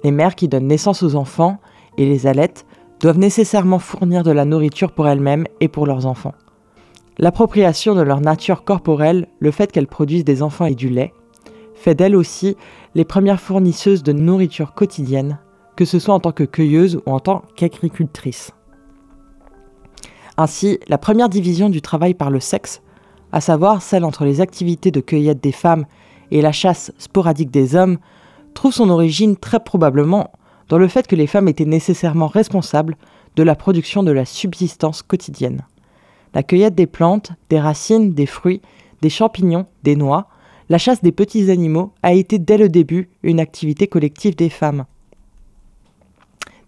Les 0.04 0.10
mères 0.10 0.34
qui 0.34 0.48
donnent 0.48 0.68
naissance 0.68 1.02
aux 1.02 1.14
enfants 1.16 1.58
et 1.96 2.04
les 2.04 2.26
allaitent 2.26 2.66
doivent 3.00 3.18
nécessairement 3.18 3.78
fournir 3.78 4.22
de 4.22 4.30
la 4.30 4.44
nourriture 4.44 4.92
pour 4.92 5.08
elles-mêmes 5.08 5.46
et 5.60 5.68
pour 5.68 5.86
leurs 5.86 6.04
enfants. 6.04 6.34
L'appropriation 7.16 7.94
de 7.94 8.02
leur 8.02 8.20
nature 8.20 8.64
corporelle, 8.64 9.28
le 9.40 9.50
fait 9.50 9.72
qu'elles 9.72 9.86
produisent 9.86 10.26
des 10.26 10.42
enfants 10.42 10.66
et 10.66 10.74
du 10.74 10.90
lait, 10.90 11.14
fait 11.74 11.94
d'elles 11.94 12.14
aussi 12.14 12.56
les 12.94 13.06
premières 13.06 13.40
fournisseuses 13.40 14.02
de 14.02 14.12
nourriture 14.12 14.74
quotidienne, 14.74 15.38
que 15.74 15.86
ce 15.86 15.98
soit 15.98 16.14
en 16.14 16.20
tant 16.20 16.32
que 16.32 16.44
cueilleuse 16.44 17.00
ou 17.06 17.10
en 17.10 17.20
tant 17.20 17.42
qu'agricultrice. 17.56 18.52
Ainsi, 20.36 20.78
la 20.86 20.98
première 20.98 21.30
division 21.30 21.70
du 21.70 21.80
travail 21.80 22.12
par 22.12 22.30
le 22.30 22.40
sexe 22.40 22.82
à 23.32 23.40
savoir 23.40 23.82
celle 23.82 24.04
entre 24.04 24.24
les 24.24 24.40
activités 24.40 24.90
de 24.90 25.00
cueillette 25.00 25.42
des 25.42 25.52
femmes 25.52 25.84
et 26.30 26.42
la 26.42 26.52
chasse 26.52 26.92
sporadique 26.98 27.50
des 27.50 27.74
hommes, 27.74 27.98
trouve 28.54 28.72
son 28.72 28.90
origine 28.90 29.36
très 29.36 29.60
probablement 29.60 30.30
dans 30.68 30.78
le 30.78 30.88
fait 30.88 31.06
que 31.06 31.16
les 31.16 31.26
femmes 31.26 31.48
étaient 31.48 31.64
nécessairement 31.64 32.26
responsables 32.26 32.96
de 33.36 33.42
la 33.42 33.54
production 33.54 34.02
de 34.02 34.12
la 34.12 34.24
subsistance 34.24 35.02
quotidienne. 35.02 35.62
La 36.34 36.42
cueillette 36.42 36.74
des 36.74 36.86
plantes, 36.86 37.32
des 37.48 37.60
racines, 37.60 38.12
des 38.12 38.26
fruits, 38.26 38.60
des 39.00 39.10
champignons, 39.10 39.66
des 39.82 39.96
noix, 39.96 40.28
la 40.68 40.78
chasse 40.78 41.02
des 41.02 41.12
petits 41.12 41.50
animaux 41.50 41.92
a 42.02 42.12
été 42.12 42.38
dès 42.38 42.58
le 42.58 42.68
début 42.68 43.08
une 43.22 43.40
activité 43.40 43.86
collective 43.86 44.36
des 44.36 44.50
femmes. 44.50 44.84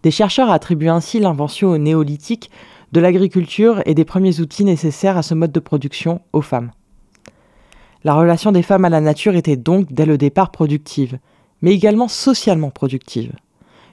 Des 0.02 0.10
chercheurs 0.10 0.50
attribuent 0.50 0.88
ainsi 0.88 1.20
l'invention 1.20 1.68
au 1.68 1.76
néolithique 1.78 2.50
de 2.92 3.00
l'agriculture 3.00 3.82
et 3.86 3.94
des 3.94 4.04
premiers 4.04 4.40
outils 4.40 4.64
nécessaires 4.64 5.16
à 5.16 5.22
ce 5.22 5.34
mode 5.34 5.52
de 5.52 5.60
production 5.60 6.20
aux 6.32 6.42
femmes. 6.42 6.72
La 8.02 8.14
relation 8.14 8.50
des 8.50 8.62
femmes 8.62 8.84
à 8.84 8.88
la 8.88 9.00
nature 9.00 9.36
était 9.36 9.56
donc 9.56 9.92
dès 9.92 10.06
le 10.06 10.18
départ 10.18 10.50
productive, 10.50 11.18
mais 11.62 11.72
également 11.74 12.08
socialement 12.08 12.70
productive, 12.70 13.32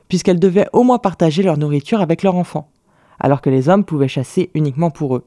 puisqu'elles 0.07 0.39
devaient 0.39 0.69
au 0.73 0.83
moins 0.83 0.97
partager 0.97 1.43
leur 1.43 1.57
nourriture 1.57 2.01
avec 2.01 2.23
leurs 2.23 2.35
enfants, 2.35 2.69
alors 3.19 3.41
que 3.41 3.49
les 3.49 3.69
hommes 3.69 3.83
pouvaient 3.83 4.07
chasser 4.07 4.49
uniquement 4.53 4.91
pour 4.91 5.15
eux. 5.15 5.25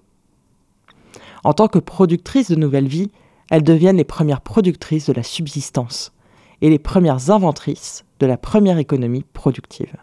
En 1.45 1.53
tant 1.53 1.69
que 1.69 1.79
productrices 1.79 2.51
de 2.51 2.57
nouvelles 2.57 2.89
vies, 2.89 3.11
elles 3.51 3.63
deviennent 3.63 3.97
les 3.97 4.05
premières 4.05 4.41
productrices 4.41 5.07
de 5.07 5.13
la 5.13 5.23
subsistance 5.23 6.13
et 6.63 6.71
les 6.71 6.79
premières 6.79 7.31
inventrices 7.31 8.05
de 8.21 8.27
la 8.27 8.37
première 8.37 8.79
économie 8.79 9.25
productive. 9.33 9.97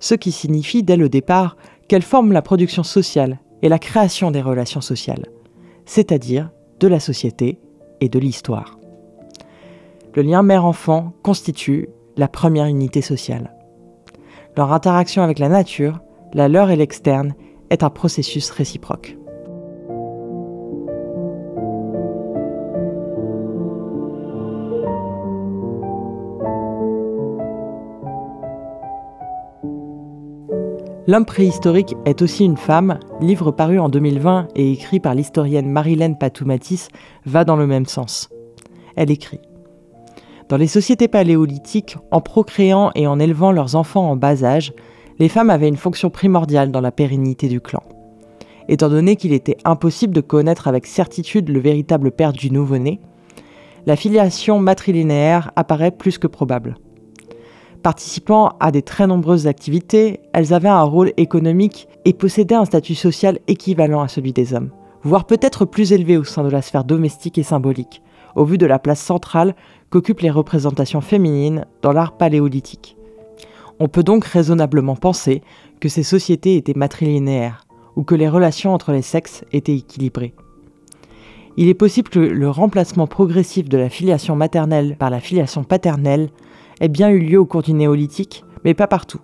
Ce 0.00 0.14
qui 0.14 0.32
signifie 0.32 0.82
dès 0.82 0.96
le 0.96 1.08
départ 1.08 1.56
qu'elles 1.88 2.02
forment 2.02 2.32
la 2.32 2.42
production 2.42 2.82
sociale 2.82 3.40
et 3.62 3.68
la 3.68 3.78
création 3.78 4.30
des 4.30 4.42
relations 4.42 4.80
sociales, 4.80 5.26
c'est-à-dire 5.86 6.50
de 6.80 6.88
la 6.88 7.00
société 7.00 7.58
et 8.00 8.08
de 8.08 8.18
l'histoire. 8.18 8.78
Le 10.14 10.22
lien 10.22 10.42
mère-enfant 10.42 11.12
constitue 11.22 11.88
la 12.16 12.28
première 12.28 12.66
unité 12.66 13.02
sociale. 13.02 13.54
Leur 14.56 14.72
interaction 14.72 15.22
avec 15.22 15.38
la 15.38 15.48
nature, 15.48 16.00
la 16.32 16.48
leur 16.48 16.70
et 16.70 16.76
l'externe, 16.76 17.34
est 17.70 17.82
un 17.82 17.90
processus 17.90 18.50
réciproque. 18.50 19.16
L'homme 31.06 31.26
préhistorique 31.26 31.94
est 32.06 32.22
aussi 32.22 32.46
une 32.46 32.56
femme, 32.56 32.98
livre 33.20 33.50
paru 33.50 33.78
en 33.78 33.90
2020 33.90 34.48
et 34.56 34.72
écrit 34.72 35.00
par 35.00 35.14
l'historienne 35.14 35.68
Marilène 35.68 36.16
Patoumatis, 36.16 36.88
va 37.26 37.44
dans 37.44 37.56
le 37.56 37.66
même 37.66 37.84
sens. 37.84 38.30
Elle 38.96 39.10
écrit 39.10 39.40
Dans 40.48 40.56
les 40.56 40.66
sociétés 40.66 41.08
paléolithiques, 41.08 41.98
en 42.10 42.22
procréant 42.22 42.90
et 42.94 43.06
en 43.06 43.18
élevant 43.18 43.52
leurs 43.52 43.76
enfants 43.76 44.10
en 44.10 44.16
bas 44.16 44.44
âge, 44.44 44.72
les 45.18 45.28
femmes 45.28 45.50
avaient 45.50 45.68
une 45.68 45.76
fonction 45.76 46.08
primordiale 46.08 46.70
dans 46.70 46.80
la 46.80 46.90
pérennité 46.90 47.48
du 47.48 47.60
clan. 47.60 47.82
Étant 48.70 48.88
donné 48.88 49.16
qu'il 49.16 49.34
était 49.34 49.58
impossible 49.66 50.14
de 50.14 50.22
connaître 50.22 50.68
avec 50.68 50.86
certitude 50.86 51.50
le 51.50 51.60
véritable 51.60 52.12
père 52.12 52.32
du 52.32 52.50
nouveau-né, 52.50 52.98
la 53.84 53.96
filiation 53.96 54.58
matrilinéaire 54.58 55.50
apparaît 55.54 55.90
plus 55.90 56.16
que 56.16 56.26
probable. 56.26 56.78
Participant 57.84 58.56
à 58.60 58.70
des 58.70 58.80
très 58.80 59.06
nombreuses 59.06 59.46
activités, 59.46 60.20
elles 60.32 60.54
avaient 60.54 60.70
un 60.70 60.84
rôle 60.84 61.12
économique 61.18 61.86
et 62.06 62.14
possédaient 62.14 62.54
un 62.54 62.64
statut 62.64 62.94
social 62.94 63.40
équivalent 63.46 64.00
à 64.00 64.08
celui 64.08 64.32
des 64.32 64.54
hommes, 64.54 64.70
voire 65.02 65.26
peut-être 65.26 65.66
plus 65.66 65.92
élevé 65.92 66.16
au 66.16 66.24
sein 66.24 66.42
de 66.42 66.48
la 66.48 66.62
sphère 66.62 66.84
domestique 66.84 67.36
et 67.36 67.42
symbolique, 67.42 68.00
au 68.36 68.46
vu 68.46 68.56
de 68.56 68.64
la 68.64 68.78
place 68.78 69.02
centrale 69.02 69.54
qu'occupent 69.90 70.22
les 70.22 70.30
représentations 70.30 71.02
féminines 71.02 71.66
dans 71.82 71.92
l'art 71.92 72.16
paléolithique. 72.16 72.96
On 73.78 73.88
peut 73.88 74.02
donc 74.02 74.24
raisonnablement 74.24 74.96
penser 74.96 75.42
que 75.78 75.90
ces 75.90 76.04
sociétés 76.04 76.56
étaient 76.56 76.72
matrilinéaires, 76.72 77.66
ou 77.96 78.02
que 78.02 78.14
les 78.14 78.30
relations 78.30 78.72
entre 78.72 78.92
les 78.92 79.02
sexes 79.02 79.44
étaient 79.52 79.76
équilibrées. 79.76 80.32
Il 81.58 81.68
est 81.68 81.74
possible 81.74 82.08
que 82.08 82.18
le 82.18 82.48
remplacement 82.48 83.06
progressif 83.06 83.68
de 83.68 83.76
la 83.76 83.90
filiation 83.90 84.36
maternelle 84.36 84.96
par 84.98 85.10
la 85.10 85.20
filiation 85.20 85.64
paternelle 85.64 86.30
ait 86.80 86.88
bien 86.88 87.10
eu 87.10 87.18
lieu 87.18 87.38
au 87.38 87.46
cours 87.46 87.62
du 87.62 87.72
néolithique, 87.72 88.44
mais 88.64 88.74
pas 88.74 88.86
partout, 88.86 89.20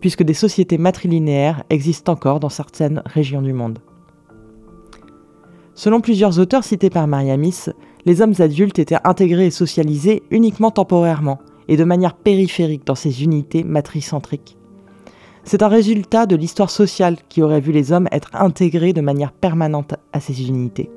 puisque 0.00 0.22
des 0.22 0.34
sociétés 0.34 0.78
matrilinéaires 0.78 1.64
existent 1.70 2.12
encore 2.12 2.40
dans 2.40 2.48
certaines 2.48 3.02
régions 3.06 3.42
du 3.42 3.52
monde. 3.52 3.78
Selon 5.74 6.00
plusieurs 6.00 6.38
auteurs 6.38 6.64
cités 6.64 6.90
par 6.90 7.06
Mariamis, 7.06 7.66
les 8.06 8.22
hommes 8.22 8.34
adultes 8.38 8.78
étaient 8.78 8.96
intégrés 9.04 9.46
et 9.46 9.50
socialisés 9.50 10.22
uniquement 10.30 10.70
temporairement 10.70 11.38
et 11.68 11.76
de 11.76 11.84
manière 11.84 12.14
périphérique 12.14 12.86
dans 12.86 12.94
ces 12.94 13.24
unités 13.24 13.64
matricentriques. 13.64 14.56
C'est 15.44 15.62
un 15.62 15.68
résultat 15.68 16.26
de 16.26 16.34
l'histoire 16.34 16.70
sociale 16.70 17.18
qui 17.28 17.42
aurait 17.42 17.60
vu 17.60 17.72
les 17.72 17.92
hommes 17.92 18.08
être 18.10 18.30
intégrés 18.34 18.92
de 18.92 19.00
manière 19.00 19.32
permanente 19.32 19.94
à 20.12 20.20
ces 20.20 20.48
unités. 20.48 20.90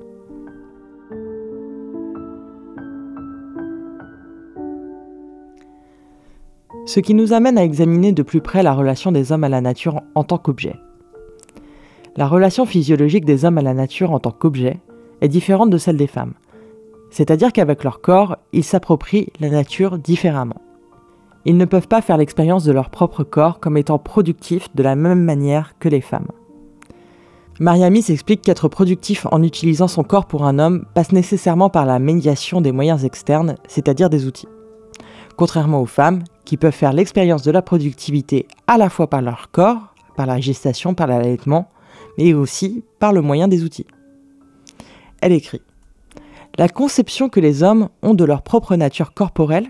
Ce 6.89 6.99
qui 6.99 7.13
nous 7.13 7.34
amène 7.34 7.60
à 7.60 7.63
examiner 7.63 8.13
de 8.13 8.23
plus 8.23 8.41
près 8.41 8.63
la 8.63 8.73
relation 8.73 9.12
des 9.12 9.32
hommes 9.32 9.43
à 9.43 9.49
la 9.49 9.62
nature 9.62 10.02
en 10.15 10.23
tant 10.23 10.39
qu'objet. 10.39 10.75
La 12.17 12.28
relation 12.28 12.65
physiologique 12.65 13.25
des 13.25 13.45
hommes 13.45 13.60
à 13.60 13.62
la 13.62 13.75
nature 13.75 14.12
en 14.12 14.17
tant 14.17 14.32
qu'objet 14.32 14.80
est 15.21 15.28
différente 15.28 15.69
de 15.69 15.78
celle 15.78 15.97
des 15.97 16.08
femmes, 16.08 16.34
c'est-à-dire 17.12 17.54
qu'avec 17.54 17.84
leur 17.84 18.02
corps, 18.02 18.38
ils 18.54 18.63
s'approprient 18.63 19.32
la 19.39 19.52
nature 19.52 19.99
différemment. 19.99 20.63
Ils 21.45 21.58
ne 21.58 21.65
peuvent 21.65 21.88
pas 21.88 22.02
faire 22.02 22.17
l'expérience 22.17 22.63
de 22.63 22.71
leur 22.71 22.89
propre 22.89 23.23
corps 23.23 23.60
comme 23.60 23.78
étant 23.78 23.99
productif 23.99 24.73
de 24.73 24.82
la 24.82 24.95
même 24.95 25.23
manière 25.23 25.78
que 25.78 25.89
les 25.89 26.02
femmes. 26.02 26.30
Mariamis 27.60 28.06
explique 28.10 28.41
qu'être 28.41 28.67
productif 28.67 29.28
en 29.30 29.43
utilisant 29.43 29.88
son 29.88 30.02
corps 30.02 30.25
pour 30.25 30.43
un 30.43 30.58
homme 30.58 30.86
passe 30.95 31.12
nécessairement 31.12 31.69
par 31.69 31.86
la 31.86 31.99
médiation 31.99 32.62
des 32.62 32.71
moyens 32.71 33.06
externes, 33.06 33.58
c'est-à-dire 33.67 34.10
des 34.10 34.25
outils. 34.25 34.47
Contrairement 35.39 35.82
aux 35.82 35.86
femmes, 35.86 36.25
qui 36.43 36.58
peuvent 36.58 36.73
faire 36.73 36.91
l'expérience 36.91 37.43
de 37.43 37.52
la 37.52 37.62
productivité 37.62 38.45
à 38.67 38.78
la 38.78 38.89
fois 38.89 39.10
par 39.10 39.21
leur 39.21 39.52
corps, 39.52 39.95
par 40.17 40.25
la 40.25 40.41
gestation, 40.41 40.93
par 40.93 41.08
l'allaitement, 41.08 41.71
mais 42.17 42.34
aussi 42.34 42.84
par 42.99 43.13
le 43.13 43.21
moyen 43.21 43.47
des 43.47 43.63
outils. 43.63 43.88
Elle 45.21 45.32
écrit 45.32 45.62
La 46.58 46.67
conception 46.67 47.30
que 47.30 47.39
les 47.39 47.63
hommes 47.63 47.88
ont 48.02 48.15
de 48.15 48.25
leur 48.25 48.41
propre 48.41 48.75
nature 48.75 49.13
corporelle 49.13 49.69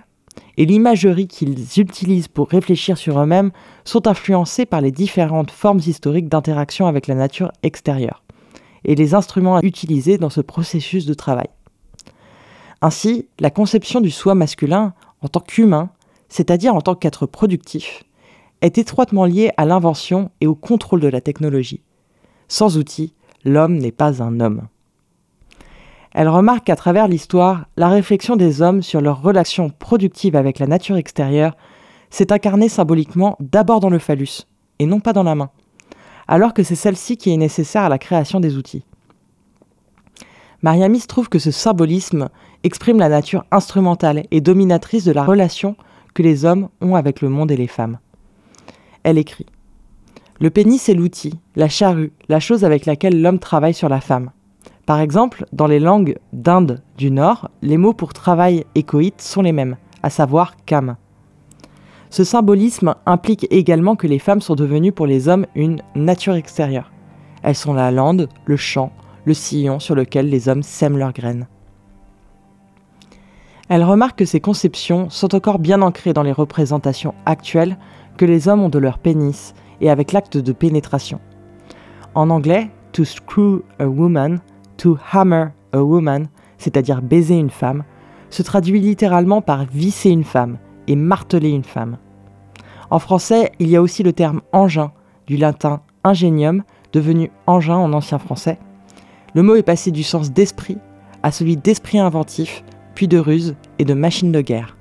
et 0.58 0.66
l'imagerie 0.66 1.28
qu'ils 1.28 1.80
utilisent 1.80 2.30
pour 2.30 2.50
réfléchir 2.50 2.98
sur 2.98 3.20
eux-mêmes 3.20 3.52
sont 3.86 4.08
influencées 4.08 4.66
par 4.66 4.82
les 4.82 4.92
différentes 4.92 5.52
formes 5.52 5.82
historiques 5.86 6.30
d'interaction 6.30 6.88
avec 6.88 7.06
la 7.06 7.14
nature 7.14 7.52
extérieure 7.62 8.24
et 8.86 8.96
les 8.96 9.14
instruments 9.14 9.62
utilisés 9.62 10.18
dans 10.18 10.32
ce 10.32 10.42
processus 10.42 11.06
de 11.06 11.14
travail. 11.14 11.50
Ainsi, 12.82 13.28
la 13.40 13.52
conception 13.52 14.02
du 14.02 14.10
soi 14.10 14.34
masculin 14.34 14.96
en 15.22 15.28
tant 15.28 15.40
qu'humain 15.40 15.90
c'est-à-dire 16.30 16.76
en 16.76 16.82
tant 16.82 16.96
qu'être 16.96 17.26
productif, 17.26 18.04
est 18.62 18.78
étroitement 18.78 19.26
lié 19.26 19.52
à 19.58 19.66
l'invention 19.66 20.32
et 20.42 20.48
au 20.48 20.56
contrôle 20.56 21.00
de 21.00 21.08
la 21.08 21.22
technologie. 21.22 21.82
Sans 22.48 22.78
outils, 22.78 23.14
l'homme 23.44 23.78
n'est 23.78 23.92
pas 23.92 24.22
un 24.22 24.40
homme. 24.40 24.68
Elle 26.12 26.30
remarque 26.30 26.66
qu'à 26.66 26.76
travers 26.76 27.08
l'histoire, 27.08 27.66
la 27.78 27.88
réflexion 27.88 28.36
des 28.36 28.62
hommes 28.62 28.82
sur 28.82 29.02
leur 29.02 29.22
relation 29.22 29.70
productive 29.70 30.36
avec 30.36 30.60
la 30.60 30.68
nature 30.68 30.98
extérieure 30.98 31.56
s'est 32.10 32.34
incarnée 32.34 32.70
symboliquement 32.70 33.38
d'abord 33.40 33.80
dans 33.80 33.90
le 33.90 34.00
phallus, 34.00 34.48
et 34.80 34.86
non 34.86 35.00
pas 35.00 35.14
dans 35.14 35.24
la 35.24 35.36
main, 35.36 35.52
alors 36.28 36.54
que 36.54 36.64
c'est 36.64 36.76
celle-ci 36.76 37.18
qui 37.18 37.32
est 37.32 37.38
nécessaire 37.38 37.84
à 37.84 37.90
la 37.90 38.00
création 38.00 38.40
des 38.40 38.58
outils. 38.58 38.84
Mariamis 40.62 41.08
trouve 41.08 41.30
que 41.30 41.40
ce 41.40 41.52
symbolisme 41.52 42.30
exprime 42.64 43.00
la 43.00 43.10
nature 43.10 43.46
instrumentale 43.52 44.24
et 44.32 44.42
dominatrice 44.42 45.06
de 45.06 45.14
la 45.14 45.24
relation 45.24 45.76
que 46.14 46.24
les 46.24 46.44
hommes 46.44 46.70
ont 46.82 46.96
avec 46.96 47.22
le 47.22 47.30
monde 47.30 47.52
et 47.52 47.58
les 47.58 47.68
femmes. 47.68 48.00
Elle 49.04 49.18
écrit 49.18 49.46
Le 50.40 50.50
pénis 50.50 50.90
est 50.90 50.94
l'outil, 50.94 51.40
la 51.56 51.70
charrue, 51.70 52.12
la 52.28 52.42
chose 52.42 52.66
avec 52.66 52.86
laquelle 52.86 53.22
l'homme 53.22 53.40
travaille 53.40 53.74
sur 53.74 53.88
la 53.88 54.02
femme. 54.02 54.32
Par 54.86 55.00
exemple, 55.00 55.46
dans 55.54 55.68
les 55.68 55.80
langues 55.80 56.18
d'Inde 56.34 56.82
du 56.98 57.10
Nord, 57.12 57.50
les 57.62 57.78
mots 57.78 57.94
pour 57.94 58.12
travail 58.12 58.66
et 58.76 58.84
coït 58.84 59.22
sont 59.22 59.42
les 59.42 59.52
mêmes, 59.54 59.78
à 60.04 60.10
savoir 60.10 60.56
kam. 60.66 60.98
Ce 62.10 62.24
symbolisme 62.24 62.96
implique 63.06 63.48
également 63.52 63.96
que 63.96 64.08
les 64.08 64.20
femmes 64.20 64.42
sont 64.42 64.56
devenues 64.56 64.92
pour 64.92 65.06
les 65.06 65.28
hommes 65.28 65.46
une 65.56 65.82
nature 65.96 66.34
extérieure. 66.34 66.92
Elles 67.44 67.56
sont 67.56 67.74
la 67.74 67.92
lande, 67.92 68.28
le 68.46 68.58
champ, 68.58 68.92
le 69.30 69.36
sillon 69.36 69.80
sur 69.80 69.94
lequel 69.94 70.28
les 70.28 70.50
hommes 70.50 70.64
sèment 70.64 70.98
leurs 70.98 71.14
graines. 71.14 71.48
Elle 73.70 73.84
remarque 73.84 74.18
que 74.18 74.26
ces 74.26 74.40
conceptions 74.40 75.12
sont 75.12 75.36
encore 75.36 75.60
bien 75.60 75.84
ancrées 75.84 76.14
dans 76.14 76.24
les 76.24 76.32
représentations 76.32 77.14
actuelles 77.28 77.78
que 78.18 78.26
les 78.26 78.48
hommes 78.48 78.64
ont 78.64 78.70
de 78.70 78.80
leur 78.80 78.98
pénis 78.98 79.54
et 79.82 79.92
avec 79.92 80.14
l'acte 80.14 80.38
de 80.38 80.52
pénétration. 80.52 81.20
En 82.16 82.32
anglais, 82.32 82.72
to 82.92 83.06
screw 83.06 83.62
a 83.78 83.86
woman, 83.86 84.40
to 84.78 84.98
hammer 85.14 85.50
a 85.74 85.84
woman, 85.84 86.28
c'est-à-dire 86.58 87.04
baiser 87.04 87.38
une 87.38 87.52
femme, 87.52 87.84
se 88.32 88.42
traduit 88.42 88.80
littéralement 88.80 89.44
par 89.44 89.66
visser 89.66 90.10
une 90.10 90.24
femme 90.24 90.58
et 90.88 90.96
marteler 90.96 91.52
une 91.52 91.64
femme. 91.64 91.98
En 92.90 92.98
français, 92.98 93.52
il 93.60 93.70
y 93.70 93.76
a 93.76 93.82
aussi 93.84 94.02
le 94.02 94.12
terme 94.14 94.42
engin, 94.54 94.92
du 95.28 95.38
latin 95.38 95.82
ingenium, 96.04 96.64
devenu 96.94 97.30
engin 97.46 97.78
en 97.78 97.94
ancien 97.94 98.18
français. 98.18 98.58
Le 99.34 99.44
mot 99.44 99.56
est 99.56 99.64
passé 99.64 99.92
du 99.92 100.04
sens 100.04 100.32
d'esprit 100.32 100.78
à 101.22 101.32
celui 101.32 101.58
d'esprit 101.58 102.00
inventif, 102.00 102.64
puis 102.96 103.08
de 103.08 103.18
ruse 103.18 103.56
et 103.78 103.86
de 103.86 103.94
machine 103.94 104.32
de 104.32 104.42
guerre. 104.42 104.78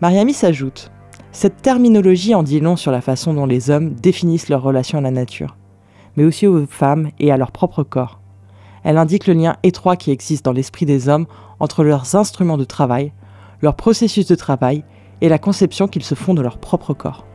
Mariami 0.00 0.32
s'ajoute 0.32 0.90
Cette 1.32 1.62
terminologie 1.62 2.34
en 2.34 2.42
dit 2.42 2.60
long 2.60 2.76
sur 2.76 2.90
la 2.90 3.00
façon 3.00 3.34
dont 3.34 3.46
les 3.46 3.70
hommes 3.70 3.94
définissent 3.94 4.48
leur 4.48 4.62
relation 4.62 4.98
à 4.98 5.02
la 5.02 5.10
nature, 5.10 5.56
mais 6.16 6.24
aussi 6.24 6.46
aux 6.46 6.66
femmes 6.66 7.10
et 7.18 7.30
à 7.30 7.36
leur 7.36 7.52
propre 7.52 7.82
corps. 7.82 8.20
Elle 8.82 8.98
indique 8.98 9.26
le 9.26 9.34
lien 9.34 9.56
étroit 9.62 9.96
qui 9.96 10.10
existe 10.10 10.44
dans 10.44 10.52
l'esprit 10.52 10.86
des 10.86 11.08
hommes 11.08 11.26
entre 11.58 11.84
leurs 11.84 12.16
instruments 12.16 12.56
de 12.56 12.64
travail, 12.64 13.12
leur 13.60 13.76
processus 13.76 14.26
de 14.26 14.34
travail 14.34 14.84
et 15.20 15.28
la 15.28 15.38
conception 15.38 15.86
qu'ils 15.86 16.04
se 16.04 16.14
font 16.14 16.34
de 16.34 16.42
leur 16.42 16.58
propre 16.58 16.94
corps. 16.94 17.26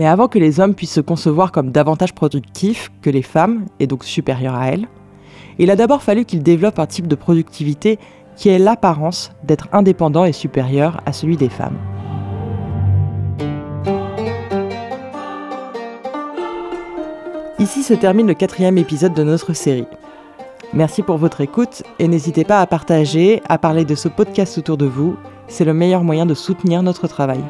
Mais 0.00 0.06
avant 0.06 0.28
que 0.28 0.38
les 0.38 0.60
hommes 0.60 0.74
puissent 0.74 0.94
se 0.94 1.02
concevoir 1.02 1.52
comme 1.52 1.72
davantage 1.72 2.14
productifs 2.14 2.90
que 3.02 3.10
les 3.10 3.20
femmes, 3.20 3.66
et 3.80 3.86
donc 3.86 4.02
supérieurs 4.02 4.54
à 4.54 4.68
elles, 4.68 4.88
il 5.58 5.70
a 5.70 5.76
d'abord 5.76 6.02
fallu 6.02 6.24
qu'ils 6.24 6.42
développent 6.42 6.78
un 6.78 6.86
type 6.86 7.06
de 7.06 7.14
productivité 7.14 7.98
qui 8.34 8.48
ait 8.48 8.58
l'apparence 8.58 9.30
d'être 9.44 9.68
indépendant 9.72 10.24
et 10.24 10.32
supérieur 10.32 11.02
à 11.04 11.12
celui 11.12 11.36
des 11.36 11.50
femmes. 11.50 11.76
Ici 17.58 17.82
se 17.82 17.92
termine 17.92 18.26
le 18.26 18.32
quatrième 18.32 18.78
épisode 18.78 19.12
de 19.12 19.22
notre 19.22 19.52
série. 19.52 19.86
Merci 20.72 21.02
pour 21.02 21.18
votre 21.18 21.42
écoute 21.42 21.82
et 21.98 22.08
n'hésitez 22.08 22.44
pas 22.44 22.62
à 22.62 22.66
partager, 22.66 23.42
à 23.50 23.58
parler 23.58 23.84
de 23.84 23.94
ce 23.94 24.08
podcast 24.08 24.56
autour 24.56 24.78
de 24.78 24.86
vous. 24.86 25.18
C'est 25.46 25.66
le 25.66 25.74
meilleur 25.74 26.04
moyen 26.04 26.24
de 26.24 26.32
soutenir 26.32 26.82
notre 26.82 27.06
travail. 27.06 27.44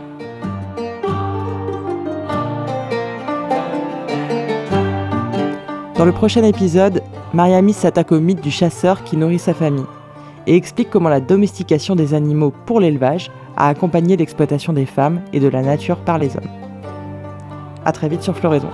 Dans 6.00 6.06
le 6.06 6.12
prochain 6.12 6.42
épisode, 6.44 7.02
Mariami 7.34 7.74
s'attaque 7.74 8.10
au 8.10 8.20
mythe 8.20 8.40
du 8.40 8.50
chasseur 8.50 9.04
qui 9.04 9.18
nourrit 9.18 9.38
sa 9.38 9.52
famille 9.52 9.84
et 10.46 10.56
explique 10.56 10.88
comment 10.88 11.10
la 11.10 11.20
domestication 11.20 11.94
des 11.94 12.14
animaux 12.14 12.54
pour 12.64 12.80
l'élevage 12.80 13.30
a 13.54 13.68
accompagné 13.68 14.16
l'exploitation 14.16 14.72
des 14.72 14.86
femmes 14.86 15.20
et 15.34 15.40
de 15.40 15.48
la 15.48 15.60
nature 15.60 15.98
par 15.98 16.16
les 16.16 16.34
hommes. 16.38 16.48
A 17.84 17.92
très 17.92 18.08
vite 18.08 18.22
sur 18.22 18.34
Floraison. 18.34 18.70